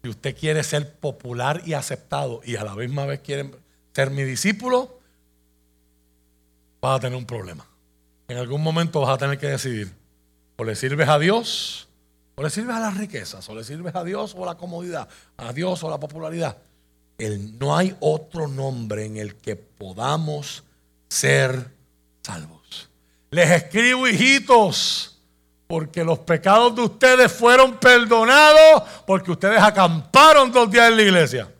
[0.02, 3.48] si usted quiere ser popular y aceptado y a la misma vez quiere
[3.94, 4.98] ser mi discípulo,
[6.80, 7.64] vas a tener un problema.
[8.26, 9.92] En algún momento vas a tener que decidir,
[10.56, 11.86] o le sirves a Dios,
[12.34, 15.08] o le sirves a las riquezas, o le sirves a Dios o a la comodidad,
[15.36, 16.56] a Dios o la popularidad.
[17.60, 20.64] no hay otro nombre en el que podamos
[21.08, 21.70] ser
[22.24, 22.90] salvos.
[23.30, 25.17] Les escribo, hijitos,
[25.68, 31.52] porque los pecados de ustedes fueron perdonados porque ustedes acamparon dos días en la iglesia.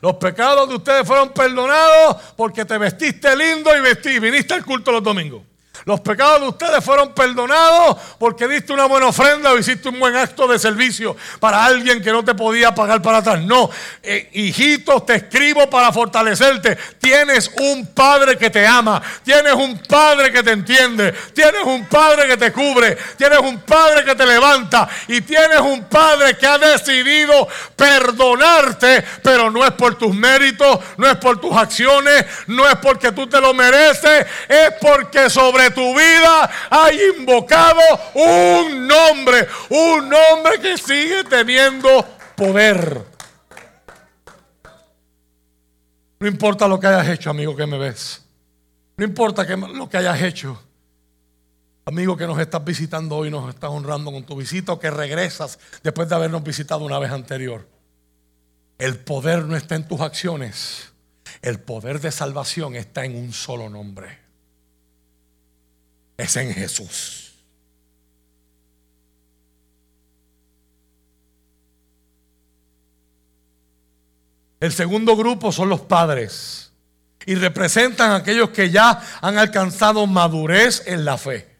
[0.00, 4.92] Los pecados de ustedes fueron perdonados porque te vestiste lindo y, y viniste al culto
[4.92, 5.42] los domingos.
[5.84, 10.16] Los pecados de ustedes fueron perdonados porque diste una buena ofrenda o hiciste un buen
[10.16, 13.42] acto de servicio para alguien que no te podía pagar para atrás.
[13.42, 13.68] No,
[14.02, 16.78] eh, hijitos, te escribo para fortalecerte.
[16.98, 22.28] Tienes un padre que te ama, tienes un padre que te entiende, tienes un padre
[22.28, 26.56] que te cubre, tienes un padre que te levanta y tienes un padre que ha
[26.56, 27.46] decidido
[27.76, 33.12] perdonarte, pero no es por tus méritos, no es por tus acciones, no es porque
[33.12, 37.80] tú te lo mereces, es porque sobre tu vida hay invocado
[38.14, 42.06] un nombre, un nombre que sigue teniendo
[42.36, 43.04] poder.
[46.20, 48.22] No importa lo que hayas hecho, amigo que me ves.
[48.96, 50.60] No importa lo que hayas hecho.
[51.86, 55.58] Amigo que nos estás visitando hoy, nos estás honrando con tu visita o que regresas
[55.82, 57.68] después de habernos visitado una vez anterior.
[58.78, 60.92] El poder no está en tus acciones.
[61.42, 64.23] El poder de salvación está en un solo nombre
[66.16, 67.24] es en Jesús.
[74.60, 76.72] El segundo grupo son los padres
[77.26, 81.54] y representan a aquellos que ya han alcanzado madurez en la fe.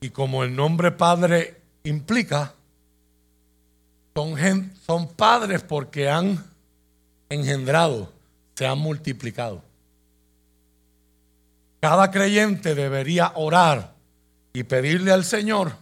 [0.00, 2.54] Y como el nombre padre implica,
[4.14, 6.44] son, son padres porque han
[7.28, 8.12] engendrado,
[8.54, 9.62] se han multiplicado.
[11.80, 13.94] Cada creyente debería orar
[14.52, 15.72] y pedirle al Señor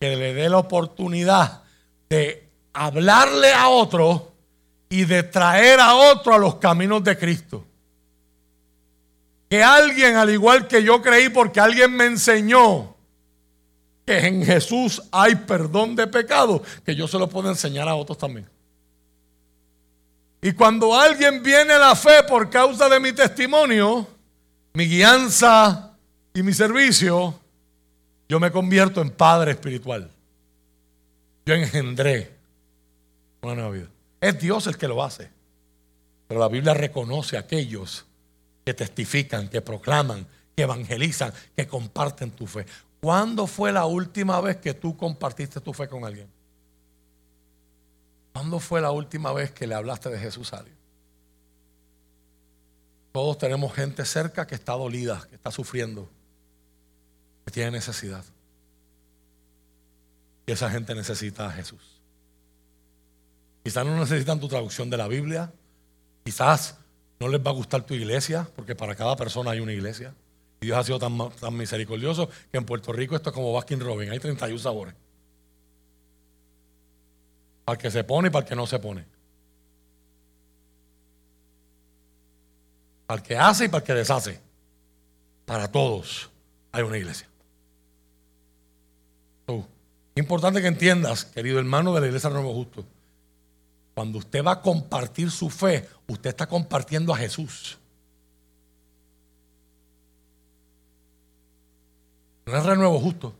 [0.00, 1.62] que le dé la oportunidad
[2.08, 4.32] de hablarle a otro
[4.88, 7.64] y de traer a otro a los caminos de Cristo.
[9.48, 12.96] Que alguien, al igual que yo creí, porque alguien me enseñó
[14.04, 18.18] que en Jesús hay perdón de pecado, que yo se lo puedo enseñar a otros
[18.18, 18.48] también.
[20.42, 24.06] Y cuando alguien viene a la fe por causa de mi testimonio,
[24.72, 25.96] mi guianza
[26.32, 27.38] y mi servicio,
[28.28, 30.10] yo me convierto en padre espiritual.
[31.44, 32.36] Yo engendré
[33.42, 33.88] una nueva vida.
[34.20, 35.30] Es Dios el que lo hace.
[36.28, 38.06] Pero la Biblia reconoce a aquellos
[38.64, 42.66] que testifican, que proclaman, que evangelizan, que comparten tu fe.
[43.00, 46.28] ¿Cuándo fue la última vez que tú compartiste tu fe con alguien?
[48.32, 50.76] ¿Cuándo fue la última vez que le hablaste de Jesús a alguien?
[53.12, 56.08] Todos tenemos gente cerca que está dolida, que está sufriendo,
[57.44, 58.24] que tiene necesidad.
[60.46, 62.00] Y esa gente necesita a Jesús.
[63.64, 65.52] Quizás no necesitan tu traducción de la Biblia.
[66.24, 66.78] Quizás
[67.18, 70.14] no les va a gustar tu iglesia, porque para cada persona hay una iglesia.
[70.60, 73.80] Y Dios ha sido tan, tan misericordioso que en Puerto Rico esto es como Baskin
[73.80, 74.94] Robin, hay 31 sabores.
[77.64, 79.04] Para el que se pone y para el que no se pone.
[83.10, 84.40] Para el que hace y para el que deshace.
[85.44, 86.30] Para todos
[86.70, 87.26] hay una iglesia.
[90.14, 92.84] importante que entiendas, querido hermano de la iglesia Nuevo Justo,
[93.94, 97.78] cuando usted va a compartir su fe, usted está compartiendo a Jesús.
[102.46, 103.34] No es renuevo justo.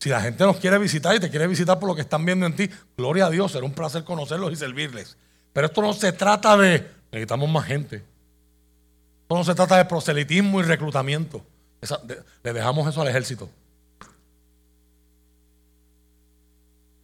[0.00, 2.44] Si la gente nos quiere visitar y te quiere visitar por lo que están viendo
[2.44, 5.16] en ti, gloria a Dios, será un placer conocerlos y servirles.
[5.58, 7.96] Pero esto no se trata de, necesitamos más gente.
[7.96, 11.44] Esto no se trata de proselitismo y reclutamiento.
[12.44, 13.50] le dejamos eso al ejército.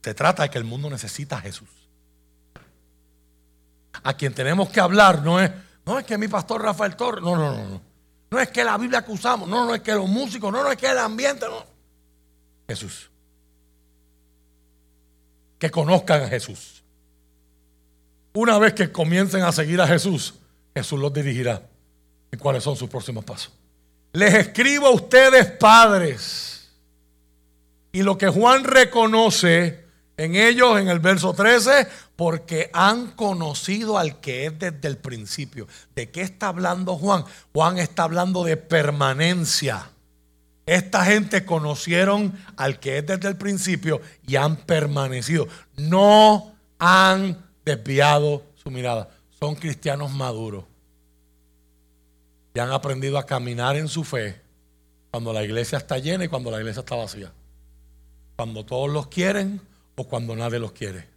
[0.05, 1.69] Se trata de que el mundo necesita a Jesús.
[4.05, 5.51] A quien tenemos que hablar no es,
[5.85, 7.81] no es que mi pastor Rafael Torres, no, no, no, no.
[8.31, 10.71] No es que la Biblia que usamos, no, no es que los músicos, no, no
[10.71, 11.45] es que el ambiente.
[12.69, 13.11] Jesús.
[15.59, 16.74] Que conozcan a Jesús.
[18.35, 20.35] Una vez que comiencen a seguir a Jesús,
[20.75, 21.63] Jesús los dirigirá
[22.33, 23.53] en cuáles son sus próximos pasos.
[24.13, 26.69] Les escribo a ustedes, padres.
[27.93, 29.85] Y lo que Juan reconoce
[30.17, 35.69] en ellos, en el verso 13, porque han conocido al que es desde el principio.
[35.95, 37.25] ¿De qué está hablando Juan?
[37.53, 39.91] Juan está hablando de permanencia.
[40.67, 45.47] Esta gente conocieron al que es desde el principio y han permanecido.
[45.77, 49.09] No han desviado su mirada.
[49.39, 50.65] Son cristianos maduros.
[52.55, 54.41] Y han aprendido a caminar en su fe
[55.11, 57.33] cuando la iglesia está llena y cuando la iglesia está vacía.
[58.37, 59.61] Cuando todos los quieren
[59.97, 61.09] o cuando nadie los quiere.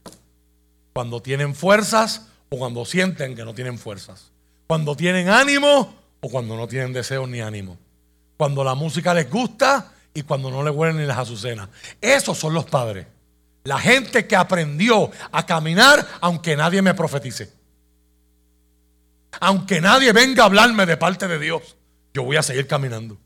[0.94, 4.32] Cuando tienen fuerzas o cuando sienten que no tienen fuerzas.
[4.68, 7.78] Cuando tienen ánimo o cuando no tienen deseos ni ánimo.
[8.38, 11.70] Cuando la música les gusta y cuando no les huelen ni las azucenas.
[12.02, 13.08] Esos son los padres.
[13.68, 17.52] La gente que aprendió a caminar aunque nadie me profetice.
[19.42, 21.76] Aunque nadie venga a hablarme de parte de Dios,
[22.14, 23.18] yo voy a seguir caminando.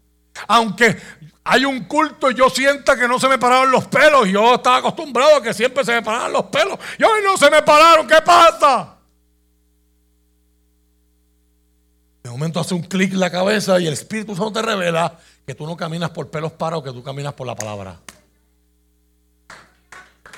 [0.47, 0.97] Aunque
[1.43, 4.77] hay un culto y yo sienta que no se me pararon los pelos, yo estaba
[4.77, 8.07] acostumbrado a que siempre se me pararan los pelos, y hoy no se me pararon,
[8.07, 8.97] ¿qué pasa?
[12.23, 15.53] De momento hace un clic en la cabeza y el Espíritu Santo te revela que
[15.53, 17.99] tú no caminas por pelos parados, que tú caminas por la palabra.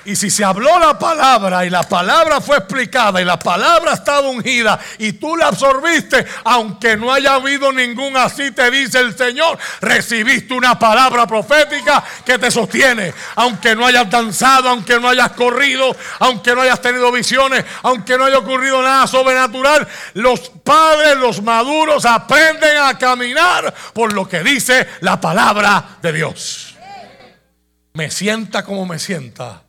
[0.06, 3.94] Y si se habló la palabra y la palabra fue explicada y la palabra ha
[3.94, 9.16] estado ungida y tú la absorbiste, aunque no haya habido ningún así, te dice el
[9.16, 13.14] Señor, recibiste una palabra profética que te sostiene.
[13.36, 18.26] Aunque no hayas danzado, aunque no hayas corrido, aunque no hayas tenido visiones, aunque no
[18.26, 24.86] haya ocurrido nada sobrenatural, los padres, los maduros aprenden a caminar por lo que dice
[25.00, 26.76] la palabra de Dios.
[27.94, 29.63] Me sienta como me sienta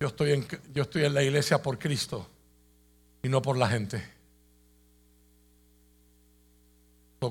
[0.00, 2.28] yo estoy, en, yo estoy en la iglesia por Cristo
[3.22, 4.16] y no por la gente.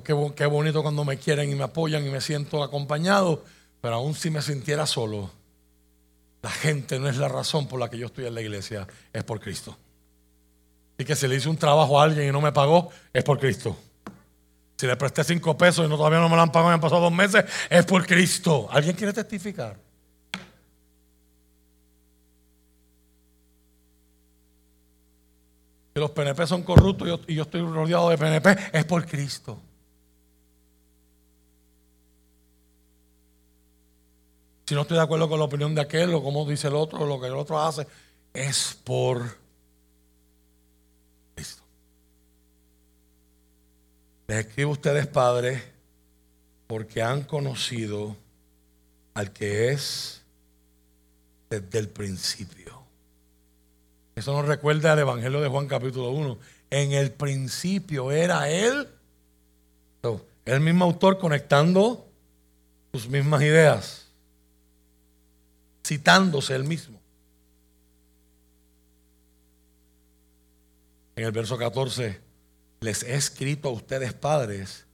[0.03, 3.45] qué, qué bonito cuando me quieren y me apoyan y me siento acompañado,
[3.82, 5.32] pero aún si me sintiera solo,
[6.41, 9.24] la gente no es la razón por la que yo estoy en la iglesia, es
[9.24, 9.78] por Cristo.
[10.97, 13.39] Y que si le hice un trabajo a alguien y no me pagó, es por
[13.39, 13.78] Cristo.
[14.78, 16.82] Si le presté cinco pesos y no, todavía no me lo han pagado, me han
[16.82, 18.68] pasado dos meses, es por Cristo.
[18.72, 19.85] ¿Alguien quiere testificar?
[25.96, 29.58] Que los PNP son corruptos y yo, estoy rodeado de PNP, es por Cristo.
[34.66, 37.06] Si no estoy de acuerdo con la opinión de aquel o como dice el otro
[37.06, 37.88] lo que el otro hace,
[38.34, 39.22] es por
[41.34, 41.64] Cristo.
[44.28, 45.64] Les escribo a ustedes, padres,
[46.68, 48.18] porque han conocido
[49.14, 50.22] al que es
[51.50, 52.64] desde el principio.
[54.16, 56.38] Eso nos recuerda al Evangelio de Juan capítulo 1.
[56.70, 58.88] En el principio era Él,
[60.45, 62.07] el mismo autor conectando
[62.93, 64.07] sus mismas ideas,
[65.86, 67.01] citándose él mismo.
[71.16, 72.22] En el verso 14,
[72.82, 74.86] les he escrito a ustedes padres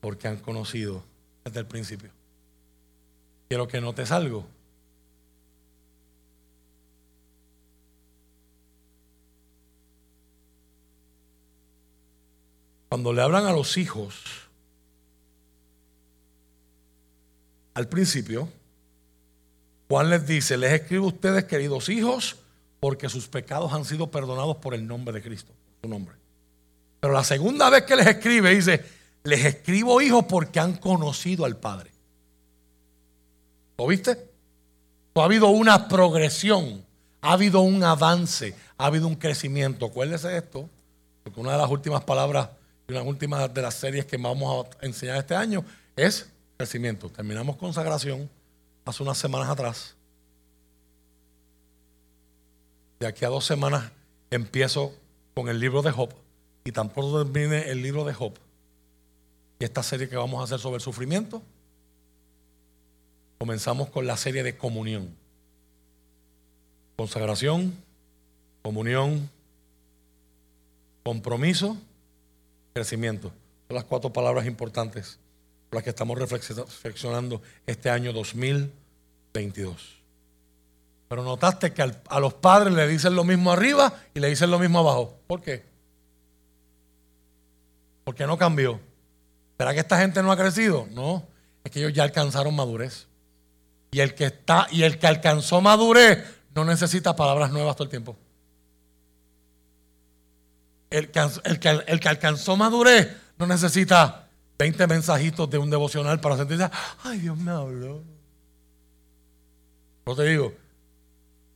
[0.00, 1.02] porque han conocido
[1.44, 2.10] desde el principio.
[3.48, 4.46] Quiero que notes algo.
[12.90, 14.16] Cuando le hablan a los hijos,
[17.74, 18.48] al principio,
[19.88, 22.38] Juan les dice, les escribo a ustedes, queridos hijos,
[22.80, 26.16] porque sus pecados han sido perdonados por el nombre de Cristo, su nombre.
[26.98, 28.84] Pero la segunda vez que les escribe, dice,
[29.22, 31.92] les escribo hijos porque han conocido al Padre.
[33.78, 34.28] ¿Lo viste?
[35.14, 36.84] ha habido una progresión,
[37.20, 39.86] ha habido un avance, ha habido un crecimiento.
[39.86, 40.68] Acuérdese esto,
[41.22, 42.48] porque una de las últimas palabras
[42.90, 45.64] y una última de las series que vamos a enseñar este año
[45.94, 47.08] es crecimiento.
[47.08, 48.28] Terminamos consagración
[48.84, 49.94] hace unas semanas atrás.
[52.98, 53.92] De aquí a dos semanas
[54.30, 54.92] empiezo
[55.34, 56.12] con el libro de Job
[56.64, 58.34] y tampoco termine el libro de Job.
[59.60, 61.42] Y esta serie que vamos a hacer sobre el sufrimiento,
[63.38, 65.14] comenzamos con la serie de comunión.
[66.96, 67.72] Consagración,
[68.62, 69.30] comunión,
[71.04, 71.76] compromiso
[72.72, 73.32] Crecimiento.
[73.68, 75.18] Son las cuatro palabras importantes
[75.68, 80.00] por las que estamos reflexionando este año 2022.
[81.08, 84.58] Pero notaste que a los padres le dicen lo mismo arriba y le dicen lo
[84.58, 85.18] mismo abajo.
[85.26, 85.64] ¿Por qué?
[88.04, 88.80] Porque no cambió.
[89.58, 90.86] ¿Será que esta gente no ha crecido?
[90.92, 91.26] No,
[91.64, 93.08] es que ellos ya alcanzaron madurez.
[93.90, 96.24] Y el que está y el que alcanzó madurez
[96.54, 98.16] no necesita palabras nuevas todo el tiempo
[100.90, 106.68] el que, alcanzó madurez no necesita 20 mensajitos de un devocional para sentirse,
[107.02, 108.02] ay, Dios me habló.
[110.06, 110.52] Yo te digo,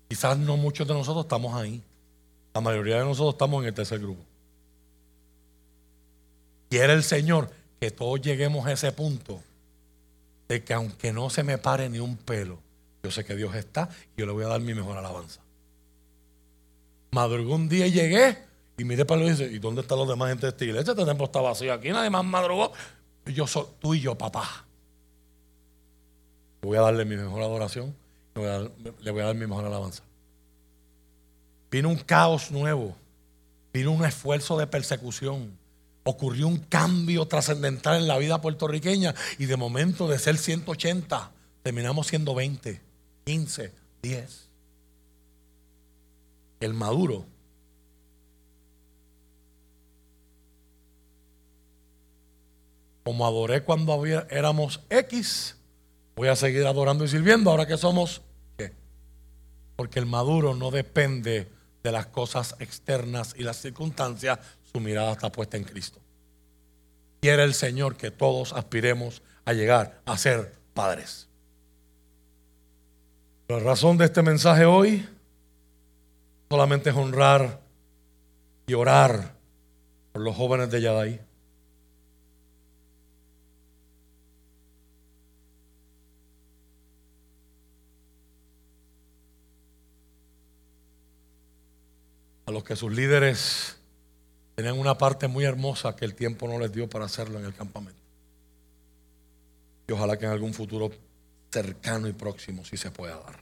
[0.09, 1.82] quizás no muchos de nosotros estamos ahí.
[2.55, 4.23] La mayoría de nosotros estamos en el tercer grupo.
[6.70, 7.51] Quiere el Señor
[7.81, 9.43] que todos lleguemos a ese punto
[10.48, 12.61] de que aunque no se me pare ni un pelo,
[13.02, 15.40] yo sé que Dios está y yo le voy a dar mi mejor alabanza.
[17.11, 18.39] Madrugó un día y llegué
[18.77, 20.93] y miré para y dice, ¿y dónde están los demás gente de esta iglesia?
[20.93, 22.73] Este templo está vacío aquí, nadie más madrugó.
[23.27, 24.67] Y yo soy tú y yo, papá.
[26.63, 27.95] Voy a darle mi mejor adoración,
[28.35, 30.03] le voy a dar mi mejor alabanza.
[31.71, 32.97] Vino un caos nuevo,
[33.73, 35.57] vino un esfuerzo de persecución,
[36.05, 41.33] ocurrió un cambio trascendental en la vida puertorriqueña y de momento de ser 180
[41.63, 42.81] terminamos siendo 20,
[43.25, 43.73] 15,
[44.03, 44.49] 10.
[46.61, 47.27] El maduro
[53.05, 55.56] como adoré cuando éramos X,
[56.16, 58.22] voy a seguir adorando y sirviendo ahora que somos
[58.56, 58.72] ¿qué?
[59.76, 61.51] Porque el maduro no depende
[61.82, 64.39] de las cosas externas y las circunstancias,
[64.72, 66.01] su mirada está puesta en Cristo.
[67.20, 71.28] Quiere el Señor que todos aspiremos a llegar a ser padres.
[73.48, 75.06] La razón de este mensaje hoy
[76.51, 77.60] solamente es honrar
[78.66, 79.35] y orar
[80.12, 81.20] por los jóvenes de Yadai.
[92.47, 93.77] A los que sus líderes
[94.55, 97.55] tenían una parte muy hermosa que el tiempo no les dio para hacerlo en el
[97.55, 98.01] campamento.
[99.89, 100.91] Y ojalá que en algún futuro
[101.51, 103.39] cercano y próximo sí se pueda dar.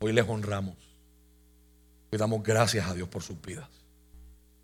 [0.00, 0.76] Hoy les honramos.
[2.12, 3.68] Hoy damos gracias a Dios por sus vidas.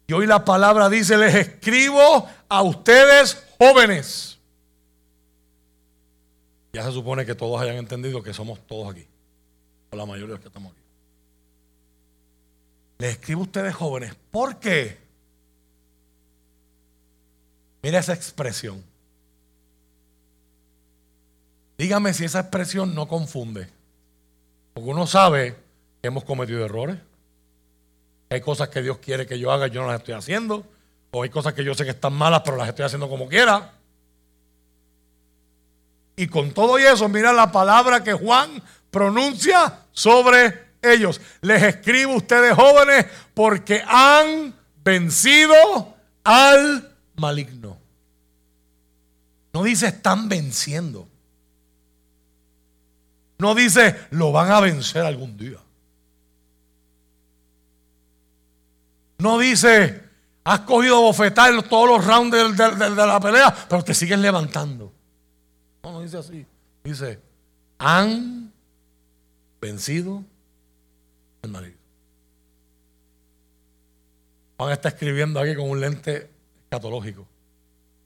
[0.07, 4.39] Y hoy la palabra dice, les escribo a ustedes jóvenes.
[6.73, 9.07] Ya se supone que todos hayan entendido que somos todos aquí
[9.97, 10.81] la mayoría de los que estamos aquí.
[12.99, 14.99] Les escribo a ustedes jóvenes, ¿por qué?
[17.83, 18.83] Mira esa expresión.
[21.77, 23.69] Dígame si esa expresión no confunde.
[24.73, 25.57] Porque uno sabe
[26.01, 26.97] que hemos cometido errores.
[28.31, 30.65] Hay cosas que Dios quiere que yo haga y yo no las estoy haciendo.
[31.11, 33.73] O hay cosas que yo sé que están malas, pero las estoy haciendo como quiera.
[36.17, 41.21] Y con todo eso, mira la palabra que Juan pronuncia sobre ellos.
[41.41, 47.79] Les escribo a ustedes jóvenes porque han vencido al maligno.
[49.53, 51.09] No dice están venciendo.
[53.39, 55.59] No dice lo van a vencer algún día.
[59.19, 60.03] No dice
[60.45, 64.93] has cogido bofetar todos los rounds de, la pelea, pero te sigues levantando.
[65.83, 66.47] No, no dice así.
[66.83, 67.21] Dice,
[67.79, 68.52] han
[69.63, 70.25] vencido
[71.43, 71.79] el marido.
[74.59, 76.31] Juan está escribiendo aquí con un lente
[76.65, 77.27] escatológico.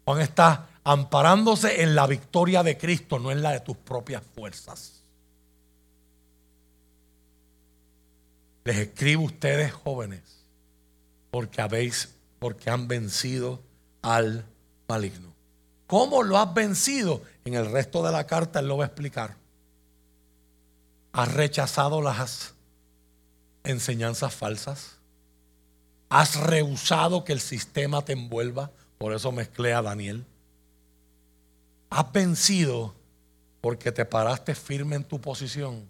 [0.04, 5.02] Juan está amparándose en la victoria de Cristo, no en la de tus propias fuerzas.
[8.64, 10.22] Les escribo a ustedes jóvenes
[11.30, 13.60] porque habéis, porque han vencido
[14.02, 14.44] al
[14.88, 15.32] maligno.
[15.86, 17.22] ¿Cómo lo has vencido?
[17.44, 19.45] En el resto de la carta él lo va a explicar.
[21.16, 22.52] ¿Has rechazado las
[23.64, 24.98] enseñanzas falsas?
[26.10, 28.70] ¿Has rehusado que el sistema te envuelva?
[28.98, 30.26] Por eso mezclé a Daniel.
[31.88, 32.94] ¿Has vencido
[33.62, 35.88] porque te paraste firme en tu posición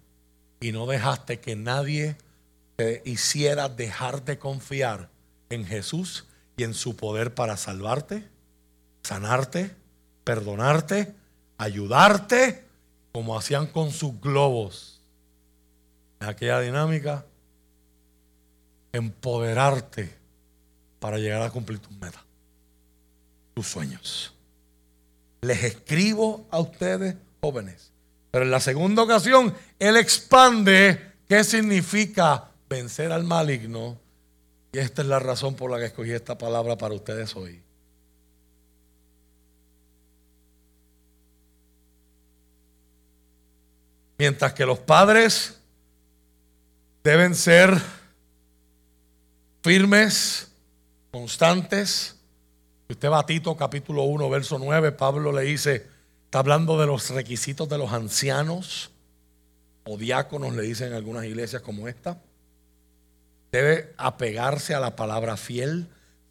[0.61, 2.15] y no dejaste que nadie
[2.77, 5.09] te hiciera dejar de confiar
[5.49, 6.25] en Jesús
[6.55, 8.25] y en su poder para salvarte,
[9.03, 9.75] sanarte,
[10.23, 11.13] perdonarte,
[11.57, 12.63] ayudarte,
[13.11, 14.96] como hacían con sus globos?
[16.19, 17.25] En aquella dinámica,
[18.91, 20.13] empoderarte
[20.99, 22.23] para llegar a cumplir tus metas,
[23.53, 24.33] tus sueños.
[25.41, 27.91] Les escribo a ustedes jóvenes.
[28.31, 33.99] Pero en la segunda ocasión, Él expande qué significa vencer al maligno.
[34.71, 37.61] Y esta es la razón por la que escogí esta palabra para ustedes hoy.
[44.17, 45.59] Mientras que los padres
[47.03, 47.81] deben ser
[49.63, 50.51] firmes,
[51.11, 52.15] constantes.
[52.89, 55.87] Usted va a Tito capítulo 1, verso 9, Pablo le dice,
[56.25, 58.91] está hablando de los requisitos de los ancianos
[59.85, 62.21] o diáconos, le dicen en algunas iglesias como esta.
[63.51, 65.87] Debe apegarse a la palabra fiel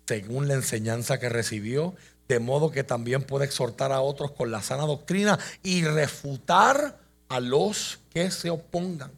[0.07, 1.95] según la enseñanza que recibió,
[2.29, 6.99] de modo que también puede exhortar a otros con la sana doctrina y refutar
[7.29, 9.11] a los que se opongan.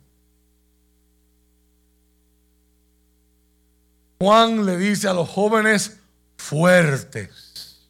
[4.20, 5.98] Juan le dice a los jóvenes,
[6.36, 7.86] fuertes.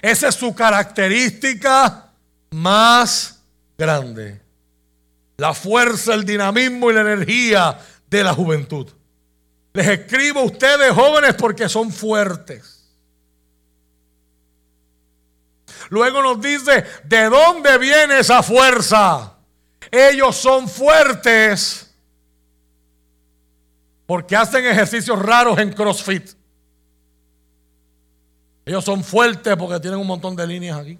[0.00, 2.10] Esa es su característica
[2.50, 3.40] más
[3.78, 4.40] grande.
[5.36, 7.78] La fuerza, el dinamismo y la energía
[8.08, 8.88] de la juventud.
[9.72, 12.80] Les escribo a ustedes jóvenes porque son fuertes.
[15.88, 19.34] Luego nos dice, ¿de dónde viene esa fuerza?
[19.90, 21.91] Ellos son fuertes
[24.06, 26.30] porque hacen ejercicios raros en CrossFit.
[28.64, 30.98] Ellos son fuertes porque tienen un montón de líneas aquí.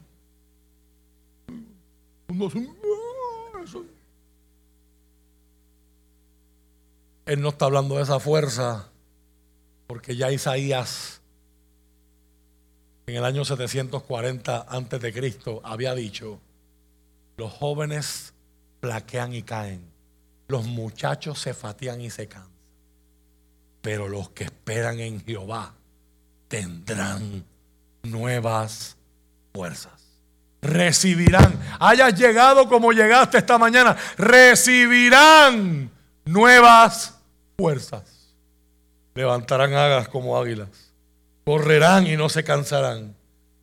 [7.27, 8.89] Él no está hablando de esa fuerza
[9.87, 11.23] porque ya Isaías
[13.07, 16.41] en el año 740 antes de Cristo había dicho,
[17.37, 18.33] los jóvenes
[18.81, 19.83] plaquean y caen,
[20.49, 22.52] los muchachos se fatigan y se cansan,
[23.83, 25.75] pero los que esperan en Jehová
[26.49, 27.45] tendrán
[28.05, 28.97] nuevas
[29.53, 29.93] fuerzas.
[30.63, 35.91] Recibirán, hayas llegado como llegaste esta mañana, recibirán
[36.25, 37.19] nuevas
[37.59, 38.05] fuerzas.
[39.15, 40.69] Levantarán agas como águilas.
[41.45, 43.17] Correrán y no se cansarán.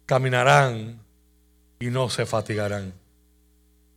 [0.06, 1.00] Caminarán
[1.80, 2.94] y no se fatigarán.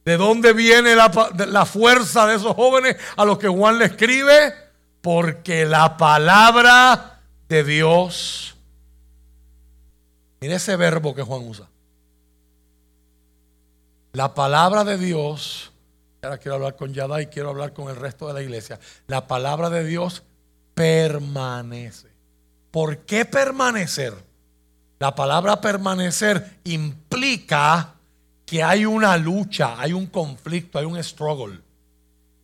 [0.04, 1.10] ¿De dónde viene la,
[1.46, 4.61] la, fuerza de esos jóvenes a los que Juan le escribe?
[5.02, 8.56] Porque la palabra de Dios.
[10.40, 11.68] Mire ese verbo que Juan usa.
[14.12, 15.72] La palabra de Dios
[16.24, 18.78] Ahora quiero hablar con Yada y quiero hablar con el resto de la iglesia.
[19.08, 20.22] La palabra de Dios
[20.72, 22.06] permanece.
[22.70, 24.14] ¿Por qué permanecer?
[25.00, 27.94] La palabra permanecer implica
[28.46, 31.56] que hay una lucha, hay un conflicto, hay un struggle.
[31.56, 31.62] O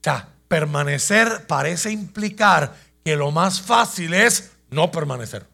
[0.02, 5.46] sea, permanecer parece implicar que lo más fácil es no permanecer.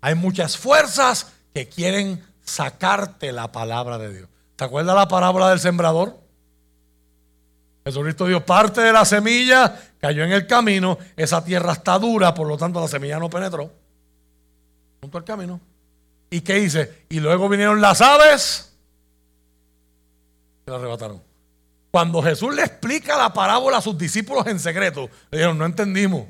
[0.00, 4.28] Hay muchas fuerzas que quieren sacarte la palabra de Dios.
[4.56, 6.20] ¿Te acuerdas la parábola del sembrador?
[7.84, 12.48] Jesucristo dio parte de la semilla, cayó en el camino, esa tierra está dura, por
[12.48, 13.72] lo tanto la semilla no penetró
[15.00, 15.60] junto al camino.
[16.30, 17.06] ¿Y qué dice?
[17.08, 18.76] Y luego vinieron las aves
[20.66, 21.22] y la arrebataron.
[21.96, 26.26] Cuando Jesús le explica la parábola a sus discípulos en secreto, le dijeron, no entendimos.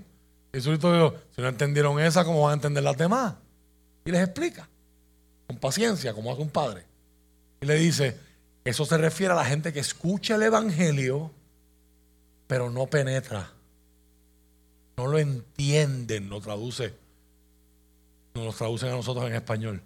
[0.54, 3.34] Jesucristo dijo, si no entendieron esa, ¿cómo van a entender las demás?
[4.04, 4.68] Y les explica,
[5.48, 6.84] con paciencia, como hace un padre.
[7.60, 8.16] Y le dice,
[8.64, 11.32] eso se refiere a la gente que escucha el Evangelio,
[12.46, 13.50] pero no penetra.
[14.96, 16.94] No lo entienden, no traduce.
[18.34, 19.82] No lo traducen a nosotros en español.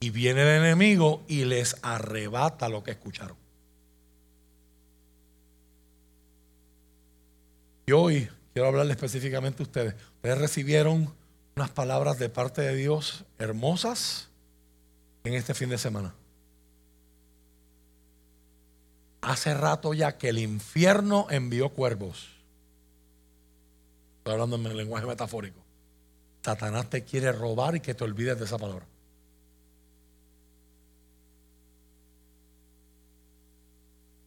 [0.00, 3.39] Y viene el enemigo y les arrebata lo que escucharon.
[7.86, 9.94] Y hoy quiero hablarle específicamente a ustedes.
[10.16, 11.14] Ustedes recibieron
[11.56, 14.28] unas palabras de parte de Dios hermosas
[15.24, 16.14] en este fin de semana
[19.20, 22.28] hace rato ya que el infierno envió cuervos.
[24.18, 25.60] Estoy hablando en el lenguaje metafórico.
[26.42, 28.86] Satanás te quiere robar y que te olvides de esa palabra.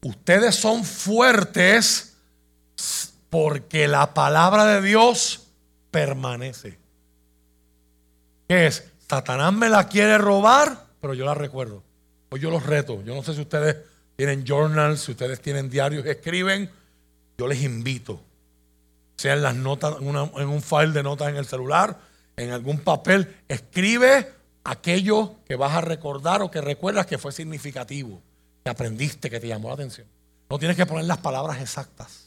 [0.01, 2.13] Ustedes son fuertes
[3.33, 5.47] porque la palabra de Dios
[5.89, 6.77] permanece.
[8.47, 8.91] ¿Qué es?
[9.09, 11.81] Satanás me la quiere robar, pero yo la recuerdo.
[12.29, 13.01] Hoy yo los reto.
[13.01, 13.77] Yo no sé si ustedes
[14.15, 16.69] tienen journals, si ustedes tienen diarios, escriben,
[17.35, 18.21] yo les invito,
[19.17, 21.97] sean las notas, en un file de notas en el celular,
[22.37, 24.31] en algún papel, escribe
[24.63, 28.21] aquello que vas a recordar o que recuerdas que fue significativo,
[28.63, 30.05] que aprendiste, que te llamó la atención.
[30.51, 32.22] No tienes que poner las palabras exactas.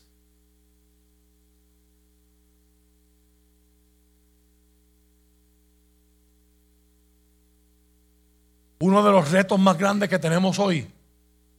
[8.78, 10.90] Uno de los retos más grandes que tenemos hoy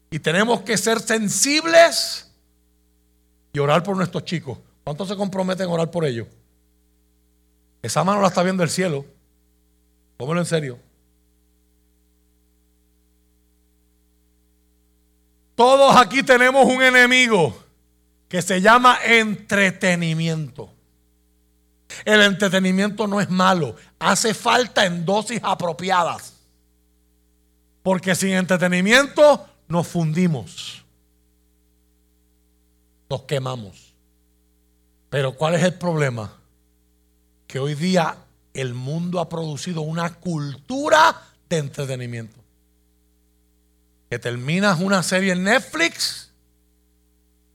[0.09, 2.31] y tenemos que ser sensibles
[3.53, 4.57] y orar por nuestros chicos.
[4.83, 6.27] ¿Cuántos se comprometen a orar por ellos?
[7.81, 9.05] Esa mano la está viendo el cielo.
[10.17, 10.79] Tómelo en serio.
[15.55, 17.57] Todos aquí tenemos un enemigo
[18.29, 20.71] que se llama entretenimiento.
[22.05, 26.36] El entretenimiento no es malo, hace falta en dosis apropiadas.
[27.87, 30.83] Porque sin entretenimiento nos fundimos,
[33.09, 33.93] nos quemamos.
[35.09, 36.33] Pero ¿cuál es el problema?
[37.47, 38.17] Que hoy día
[38.53, 41.15] el mundo ha producido una cultura
[41.47, 42.35] de entretenimiento.
[44.09, 46.33] Que terminas una serie en Netflix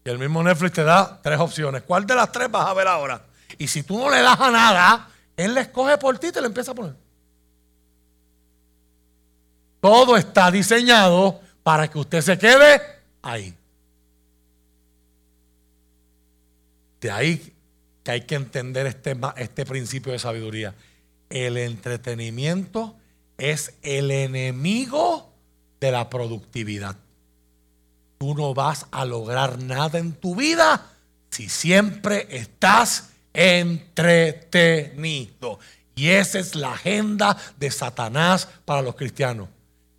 [0.02, 1.82] y el mismo Netflix te da tres opciones.
[1.82, 3.22] ¿Cuál de las tres vas a ver ahora?
[3.58, 6.38] Y si tú no le das a nada, Él la escoge por ti y te
[6.38, 7.01] empieza a poner.
[9.82, 12.80] Todo está diseñado para que usted se quede
[13.20, 13.52] ahí.
[17.00, 17.52] De ahí
[18.04, 20.72] que hay que entender este, este principio de sabiduría.
[21.28, 22.94] El entretenimiento
[23.36, 25.32] es el enemigo
[25.80, 26.94] de la productividad.
[28.18, 30.92] Tú no vas a lograr nada en tu vida
[31.28, 35.58] si siempre estás entretenido.
[35.96, 39.48] Y esa es la agenda de Satanás para los cristianos.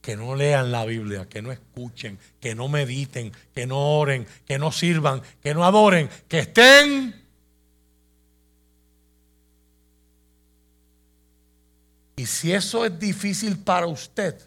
[0.03, 4.59] Que no lean la Biblia, que no escuchen, que no mediten, que no oren, que
[4.59, 7.15] no sirvan, que no adoren, que estén.
[12.17, 14.39] Y si eso es difícil para usted,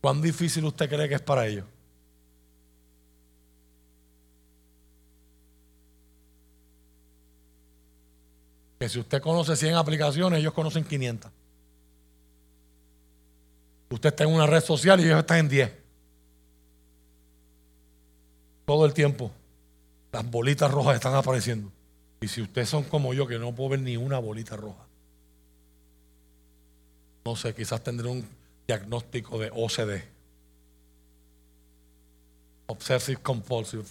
[0.00, 1.66] ¿cuán difícil usted cree que es para ellos?
[8.82, 11.30] que si usted conoce 100 aplicaciones, ellos conocen 500.
[13.92, 15.72] Usted está en una red social y ellos están en 10.
[18.64, 19.30] Todo el tiempo.
[20.12, 21.70] Las bolitas rojas están apareciendo.
[22.22, 24.86] Y si ustedes son como yo, que no puedo ver ni una bolita roja.
[27.26, 28.26] No sé, quizás tendré un
[28.66, 30.02] diagnóstico de OCD.
[32.68, 33.84] Obsessive Compulsive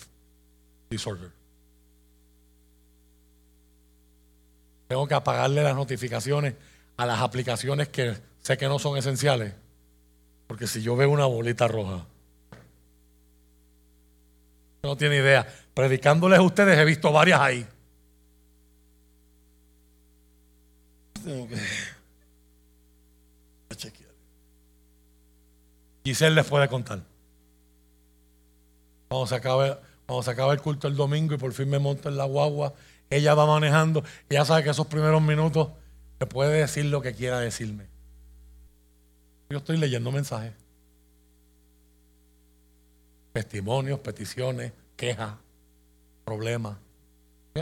[0.90, 1.30] Disorder.
[4.88, 6.56] Tengo que apagarle las notificaciones
[6.98, 9.61] a las aplicaciones que sé que no son esenciales.
[10.52, 12.06] Porque si yo veo una bolita roja,
[14.84, 15.48] no tiene idea.
[15.74, 17.66] Predicándoles a ustedes he visto varias ahí.
[21.24, 21.56] Tengo que
[23.78, 24.12] chequear.
[26.04, 27.00] Giselle les puede contar.
[29.10, 32.10] Vamos a acabar, vamos a acabar el culto el domingo y por fin me monto
[32.10, 32.74] en la guagua
[33.10, 35.70] ella va manejando, ella sabe que esos primeros minutos
[36.20, 37.91] me puede decir lo que quiera decirme.
[39.52, 40.54] Yo estoy leyendo mensajes,
[43.34, 45.34] testimonios, peticiones, quejas,
[46.24, 46.78] problemas,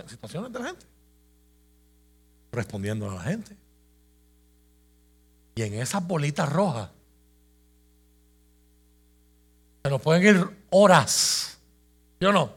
[0.05, 0.85] situaciones de la gente,
[2.51, 3.57] respondiendo a la gente.
[5.55, 6.91] Y en esas bolitas rojas
[9.83, 11.57] se nos pueden ir horas,
[12.19, 12.53] ¿sí o no?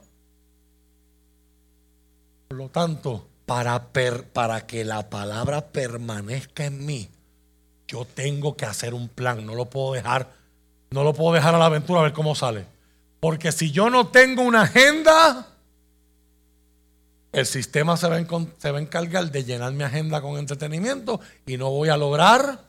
[2.49, 3.93] Por lo tanto, para,
[4.35, 7.09] para que la palabra permanezca en mí,
[7.93, 9.45] yo tengo que hacer un plan.
[9.45, 10.33] No lo puedo dejar,
[10.91, 12.67] no lo puedo dejar a la aventura a ver cómo sale.
[13.21, 15.47] Porque si yo no tengo una agenda,
[17.31, 21.71] el sistema se va, a, a encargar de llenar mi agenda con entretenimiento y no
[21.71, 22.65] voy a lograr.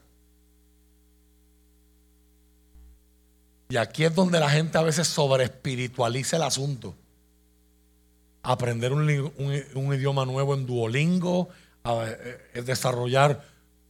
[3.70, 6.94] Y aquí es donde la gente a veces sobreespiritualiza el asunto
[8.44, 11.48] aprender un, idioma nuevo en Duolingo,
[11.86, 13.42] eh, desarrollar,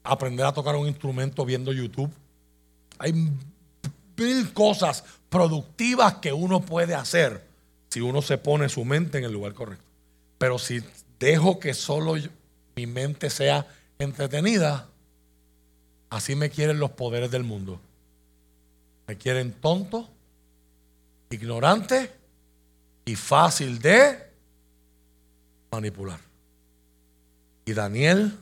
[0.03, 2.11] aprender a tocar un instrumento viendo YouTube.
[2.99, 7.43] Hay mil cosas productivas que uno puede hacer
[7.89, 9.85] si uno se pone su mente en el lugar correcto.
[10.37, 10.83] Pero si
[11.19, 12.15] dejo que solo
[12.75, 13.67] mi mente sea
[13.99, 14.87] entretenida,
[16.09, 17.79] así me quieren los poderes del mundo.
[19.07, 20.09] Me quieren tonto,
[21.29, 22.11] ignorante
[23.05, 24.31] y fácil de
[25.71, 26.19] manipular.
[27.65, 28.37] Y Daniel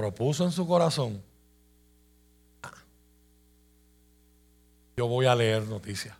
[0.00, 1.22] propuso en su corazón,
[2.62, 2.72] ah,
[4.96, 6.16] yo voy a leer noticias.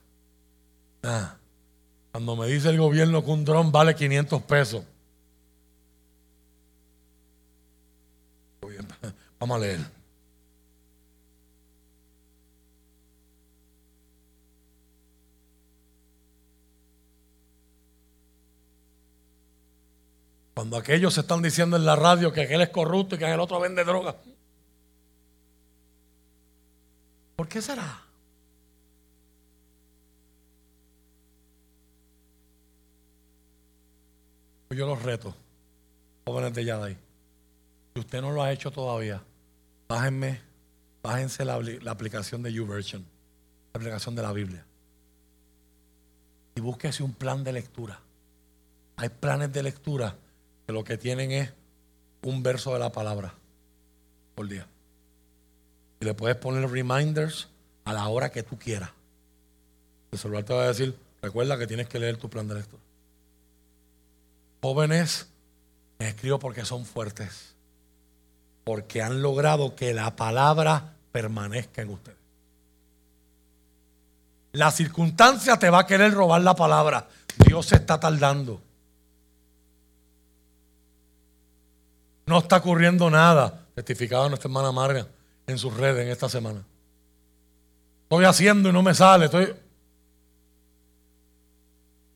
[1.02, 1.36] Ah,
[2.12, 4.84] cuando me dice el gobierno que un dron vale 500 pesos,
[9.40, 9.99] vamos a leer.
[20.60, 23.40] Cuando aquellos se están diciendo en la radio que aquel es corrupto y que el
[23.40, 24.14] otro vende droga.
[27.34, 28.02] ¿Por qué será?
[34.68, 35.34] Yo los reto,
[36.26, 36.96] jóvenes de Yaday.
[37.94, 39.22] Si usted no lo ha hecho todavía,
[39.88, 40.42] bájenme,
[41.02, 43.02] bájense la, la aplicación de YouVersion,
[43.72, 44.66] la aplicación de la Biblia.
[46.54, 47.98] Y búsquese un plan de lectura.
[48.96, 50.14] Hay planes de lectura
[50.72, 51.52] lo que tienen es
[52.22, 53.34] un verso de la palabra
[54.34, 54.66] por día.
[56.00, 57.48] Y le puedes poner reminders
[57.84, 58.90] a la hora que tú quieras.
[60.12, 62.82] El celular te va a decir, recuerda que tienes que leer tu plan de lectura.
[64.62, 65.28] Jóvenes,
[65.98, 67.54] les escribo porque son fuertes.
[68.64, 72.18] Porque han logrado que la palabra permanezca en ustedes.
[74.52, 77.08] La circunstancia te va a querer robar la palabra.
[77.46, 78.60] Dios se está tardando.
[82.30, 83.66] No está ocurriendo nada.
[83.74, 85.04] Testificaba nuestra hermana Marga
[85.48, 86.64] en sus redes en esta semana.
[88.04, 89.24] Estoy haciendo y no me sale.
[89.24, 89.52] Estoy...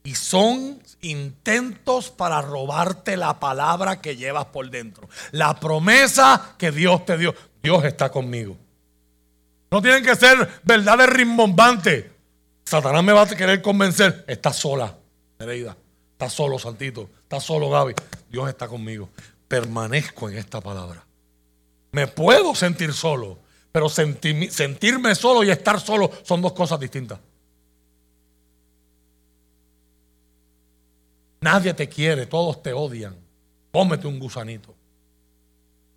[0.04, 5.08] Y son intentos para robarte la palabra que llevas por dentro.
[5.32, 7.34] La promesa que Dios te dio.
[7.60, 8.56] Dios está conmigo.
[9.72, 12.04] No tienen que ser verdades rimbombantes.
[12.64, 14.24] Satanás me va a querer convencer.
[14.28, 14.96] Está sola,
[15.40, 15.76] Nereida.
[16.12, 17.10] Está solo, Santito.
[17.22, 17.94] Está solo, Gaby.
[18.30, 19.08] Dios está conmigo.
[19.48, 21.04] Permanezco en esta palabra.
[21.92, 23.38] Me puedo sentir solo,
[23.70, 27.18] pero sentirme solo y estar solo son dos cosas distintas.
[31.40, 33.14] Nadie te quiere, todos te odian.
[33.70, 34.74] Cómete un gusanito.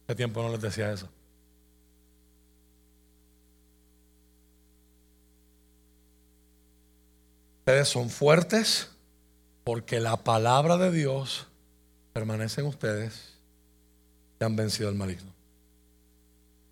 [0.05, 1.07] Hace tiempo no les decía eso.
[7.59, 8.89] Ustedes son fuertes
[9.63, 11.47] porque la palabra de Dios
[12.13, 13.36] permanece en ustedes
[14.39, 15.31] y han vencido al maligno.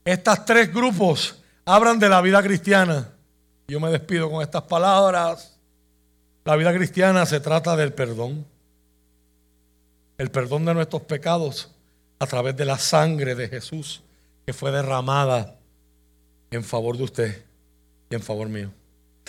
[0.04, 3.10] Estas tres grupos hablan de la vida cristiana.
[3.68, 5.58] Yo me despido con estas palabras.
[6.44, 8.46] La vida cristiana se trata del perdón
[10.18, 11.72] el perdón de nuestros pecados
[12.20, 14.02] a través de la sangre de Jesús
[14.46, 15.56] que fue derramada
[16.52, 17.46] en favor de usted
[18.10, 18.72] y en favor mío.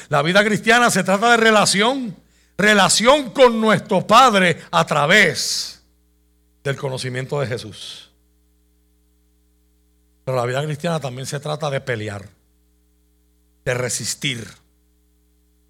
[0.08, 2.14] La vida cristiana se trata de relación,
[2.56, 5.82] relación con nuestro Padre a través
[6.62, 8.10] del conocimiento de Jesús.
[10.26, 12.28] Pero la vida cristiana también se trata de pelear,
[13.64, 14.44] de resistir,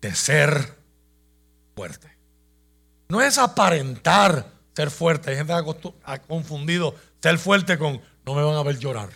[0.00, 0.78] de ser
[1.74, 2.08] fuerte.
[3.10, 5.30] No es aparentar ser fuerte.
[5.30, 9.10] Hay gente que ha confundido ser fuerte con no me van a ver llorar.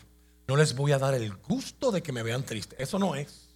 [0.47, 2.77] No les voy a dar el gusto de que me vean triste.
[2.79, 3.49] Eso no es.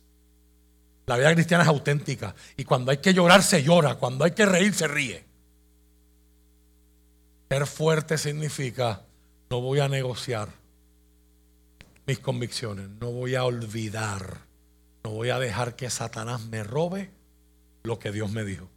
[1.05, 2.35] La vida cristiana es auténtica.
[2.57, 3.97] Y cuando hay que llorar, se llora.
[3.97, 5.23] Cuando hay que reír, se ríe.
[7.51, 9.03] Ser fuerte significa
[9.51, 10.64] no voy a negociar
[12.07, 12.89] mis convicciones.
[13.01, 14.47] No voy a olvidar.
[15.05, 17.11] No voy a dejar que Satanás me robe
[17.83, 18.69] lo que Dios me dijo.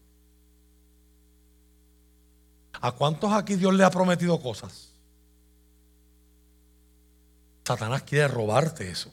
[2.79, 4.91] ¿A cuántos aquí Dios le ha prometido cosas?
[7.65, 9.11] Satanás quiere robarte eso.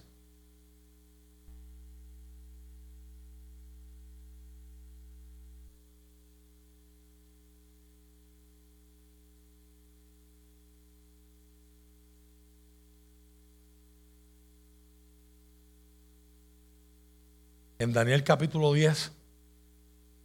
[17.85, 19.13] En Daniel capítulo 10,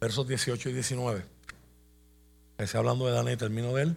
[0.00, 1.22] versos 18 y 19.
[2.52, 3.96] Empecé hablando de Daniel termino de él.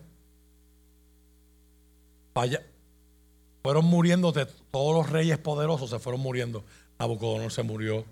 [3.64, 6.65] Fueron muriendo de todos los reyes poderosos, se fueron muriendo.
[6.99, 8.03] Nabucodonosor se murió,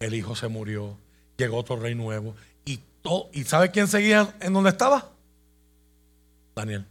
[0.00, 0.98] el hijo se murió,
[1.36, 2.34] llegó otro rey nuevo.
[2.64, 5.12] Y, todo, ¿Y sabe quién seguía en donde estaba?
[6.56, 6.84] Daniel.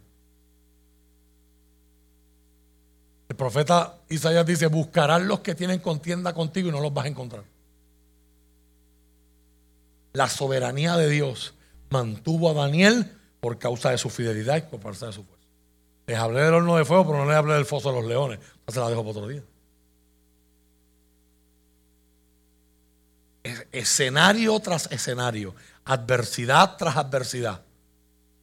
[3.28, 7.08] El profeta Isaías dice, buscarán los que tienen contienda contigo y no los vas a
[7.08, 7.55] encontrar.
[10.16, 11.52] La soberanía de Dios
[11.90, 15.44] mantuvo a Daniel por causa de su fidelidad y por causa de su fuerza.
[16.06, 18.38] Les hablé del horno de fuego, pero no les hablé del foso de los leones.
[18.66, 19.42] se la dejo para otro día.
[23.72, 27.60] escenario tras escenario, adversidad tras adversidad.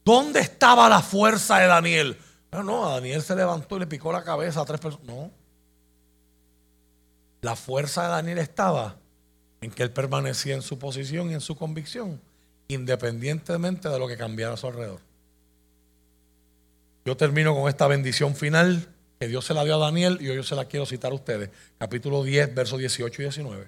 [0.06, 2.20] ¿Dónde estaba la fuerza de Daniel?
[2.52, 5.08] No, no, a Daniel se levantó y le picó la cabeza a tres personas.
[5.08, 5.32] No.
[7.42, 8.98] La fuerza de Daniel estaba
[9.64, 12.20] en que él permanecía en su posición y en su convicción
[12.68, 15.00] independientemente de lo que cambiara a su alrededor.
[17.06, 18.88] Yo termino con esta bendición final
[19.20, 21.16] que Dios se la dio a Daniel y hoy yo se la quiero citar a
[21.16, 21.50] ustedes.
[21.78, 23.68] Capítulo 10, versos 18 y 19.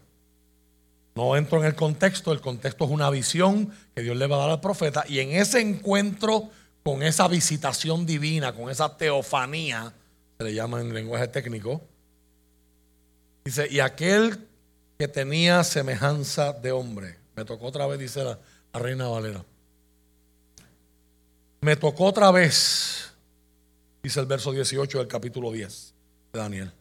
[1.15, 4.39] No entro en el contexto, el contexto es una visión que Dios le va a
[4.39, 6.49] dar al profeta y en ese encuentro
[6.83, 9.93] con esa visitación divina, con esa teofanía,
[10.37, 11.81] se le llama en lenguaje técnico,
[13.43, 14.47] dice, y aquel
[14.97, 18.39] que tenía semejanza de hombre, me tocó otra vez, dice la,
[18.73, 19.43] Reina Valera.
[21.61, 23.11] Me tocó otra vez,
[24.03, 25.93] dice el verso 18 del capítulo 10
[26.33, 26.71] de Daniel,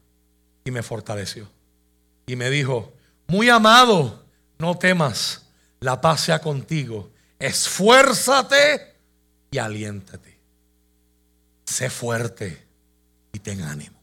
[0.64, 1.48] y me fortaleció.
[2.26, 2.92] Y me dijo,
[3.26, 4.24] muy amado,
[4.58, 5.46] no temas,
[5.80, 8.94] la paz sea contigo, esfuérzate
[9.50, 10.38] y aliéntate.
[11.64, 12.64] Sé fuerte
[13.32, 13.98] y ten ánimo.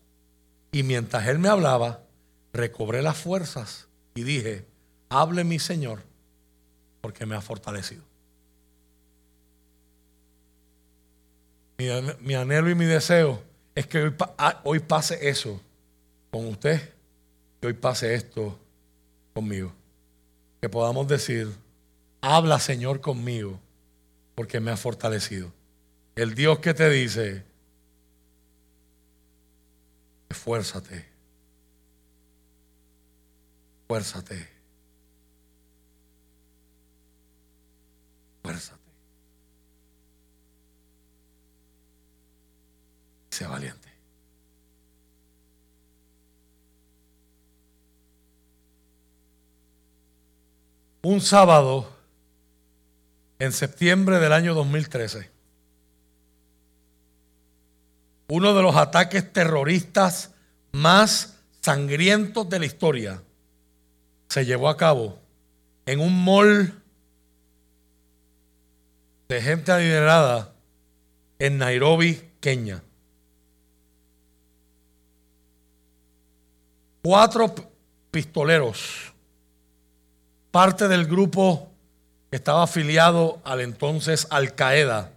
[0.72, 2.02] Y mientras él me hablaba,
[2.54, 4.66] recobré las fuerzas y dije,
[5.10, 6.02] hable mi Señor
[7.02, 8.04] porque me ha fortalecido.
[12.22, 13.42] Mi, anhelo y mi deseo
[13.74, 15.60] es que hoy, ah, pase eso
[16.30, 16.94] con usted,
[17.60, 18.58] que hoy pase esto
[19.34, 19.74] conmigo.
[20.62, 21.52] Que podamos decir,
[22.22, 23.60] habla Señor conmigo,
[24.36, 25.52] porque me ha fortalecido.
[26.16, 27.44] El Dios que te dice,
[30.32, 31.11] Esfuérzate.
[33.92, 34.48] Esfuérzate.
[38.38, 38.80] Esfuérzate.
[43.32, 43.90] Sea valiente.
[51.02, 51.90] Un sábado
[53.40, 55.30] en septiembre del año 2013,
[58.30, 60.32] uno de los ataques terroristas
[60.72, 63.22] más sangrientos de la historia
[64.32, 65.20] se llevó a cabo
[65.86, 66.82] en un mall
[69.28, 70.54] de gente adinerada
[71.38, 72.82] en Nairobi, Kenia.
[77.04, 77.54] Cuatro
[78.10, 79.12] pistoleros,
[80.50, 81.70] parte del grupo
[82.30, 85.12] que estaba afiliado al entonces Al Qaeda,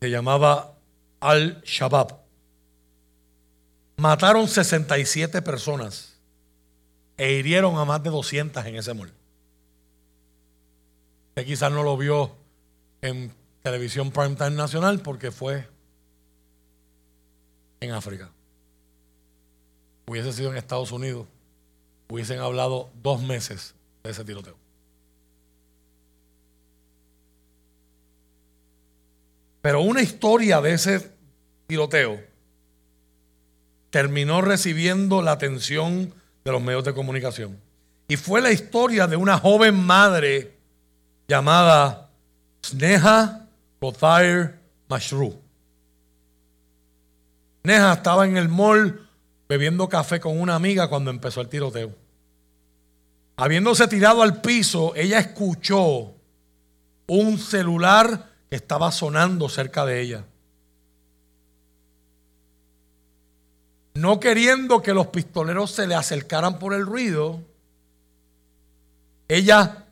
[0.00, 0.74] se llamaba
[1.18, 2.16] Al Shabaab.
[3.96, 6.09] Mataron 67 personas
[7.20, 9.12] e hirieron a más de 200 en ese mall.
[11.28, 12.34] Usted quizás no lo vio
[13.02, 13.30] en
[13.62, 15.68] televisión primetime nacional porque fue
[17.80, 18.30] en África.
[20.06, 21.26] Hubiese sido en Estados Unidos,
[22.08, 24.56] hubiesen hablado dos meses de ese tiroteo.
[29.60, 31.12] Pero una historia de ese
[31.66, 32.18] tiroteo
[33.90, 36.14] terminó recibiendo la atención
[36.44, 37.58] de los medios de comunicación.
[38.08, 40.56] Y fue la historia de una joven madre
[41.28, 42.10] llamada
[42.64, 43.46] Sneha
[43.78, 44.58] Kothair
[44.88, 45.40] Mashru.
[47.62, 49.08] Sneha estaba en el mall
[49.48, 51.94] bebiendo café con una amiga cuando empezó el tiroteo.
[53.36, 56.14] Habiéndose tirado al piso, ella escuchó
[57.06, 60.24] un celular que estaba sonando cerca de ella.
[63.94, 67.40] No queriendo que los pistoleros se le acercaran por el ruido,
[69.28, 69.84] ella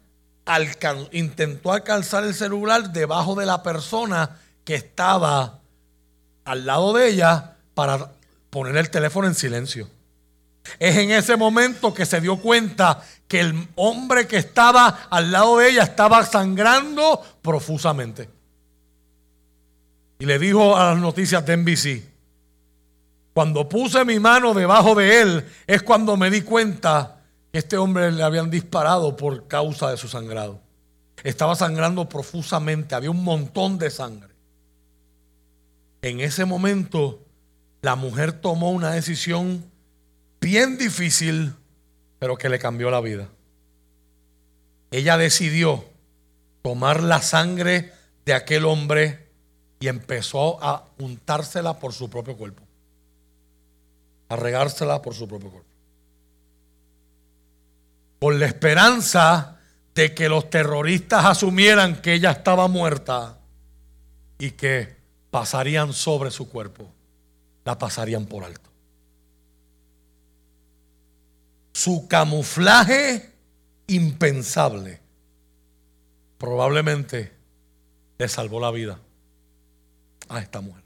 [1.12, 5.58] intentó alcanzar el celular debajo de la persona que estaba
[6.44, 8.12] al lado de ella para
[8.50, 9.88] poner el teléfono en silencio.
[10.78, 15.58] Es en ese momento que se dio cuenta que el hombre que estaba al lado
[15.58, 18.28] de ella estaba sangrando profusamente.
[20.18, 22.02] Y le dijo a las noticias de NBC,
[23.34, 27.20] cuando puse mi mano debajo de él, es cuando me di cuenta
[27.52, 30.60] que este hombre le habían disparado por causa de su sangrado.
[31.24, 34.34] Estaba sangrando profusamente, había un montón de sangre.
[36.02, 37.20] En ese momento,
[37.82, 39.64] la mujer tomó una decisión
[40.40, 41.54] bien difícil,
[42.18, 43.28] pero que le cambió la vida.
[44.90, 45.84] Ella decidió
[46.62, 47.92] tomar la sangre
[48.24, 49.28] de aquel hombre
[49.80, 52.67] y empezó a untársela por su propio cuerpo.
[54.28, 55.68] A regársela por su propio cuerpo.
[58.20, 59.58] Con la esperanza
[59.94, 63.38] de que los terroristas asumieran que ella estaba muerta
[64.38, 64.96] y que
[65.30, 66.88] pasarían sobre su cuerpo.
[67.64, 68.70] La pasarían por alto.
[71.72, 73.32] Su camuflaje
[73.88, 75.00] impensable
[76.38, 77.32] probablemente
[78.18, 78.98] le salvó la vida
[80.28, 80.77] a esta mujer.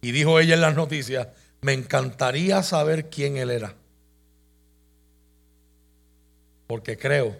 [0.00, 1.28] Y dijo ella en las noticias,
[1.60, 3.74] me encantaría saber quién él era.
[6.66, 7.36] Porque creo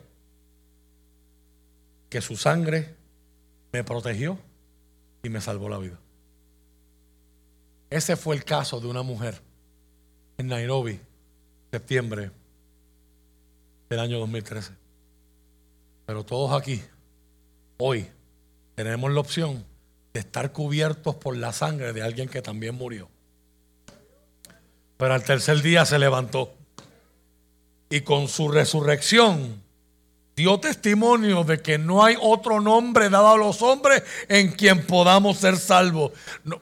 [2.08, 2.94] que su sangre
[3.72, 4.38] me protegió
[5.22, 5.98] y me salvó la vida.
[7.90, 9.40] Ese fue el caso de una mujer
[10.38, 11.00] en Nairobi,
[11.70, 12.30] septiembre
[13.88, 14.72] del año 2013.
[16.06, 16.82] Pero todos aquí,
[17.78, 18.06] hoy,
[18.74, 19.64] tenemos la opción
[20.16, 23.10] de estar cubiertos por la sangre de alguien que también murió.
[24.96, 26.54] Pero al tercer día se levantó
[27.90, 29.62] y con su resurrección
[30.34, 35.36] dio testimonio de que no hay otro nombre dado a los hombres en quien podamos
[35.36, 36.12] ser salvos.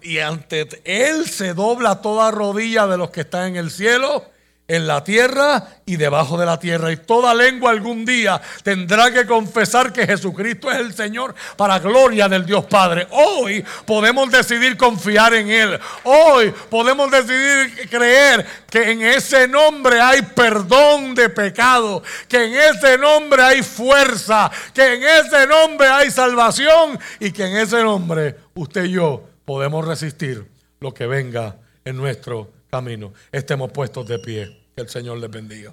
[0.02, 4.33] y ante Él se dobla toda rodilla de los que están en el cielo
[4.66, 6.90] en la tierra y debajo de la tierra.
[6.90, 12.28] Y toda lengua algún día tendrá que confesar que Jesucristo es el Señor para gloria
[12.28, 13.06] del Dios Padre.
[13.10, 15.78] Hoy podemos decidir confiar en Él.
[16.04, 22.96] Hoy podemos decidir creer que en ese nombre hay perdón de pecado, que en ese
[22.96, 28.84] nombre hay fuerza, que en ese nombre hay salvación y que en ese nombre usted
[28.84, 30.46] y yo podemos resistir
[30.80, 33.12] lo que venga en nuestro camino.
[33.30, 34.58] Estemos puestos de pie.
[34.74, 35.72] Que el Señor les bendiga.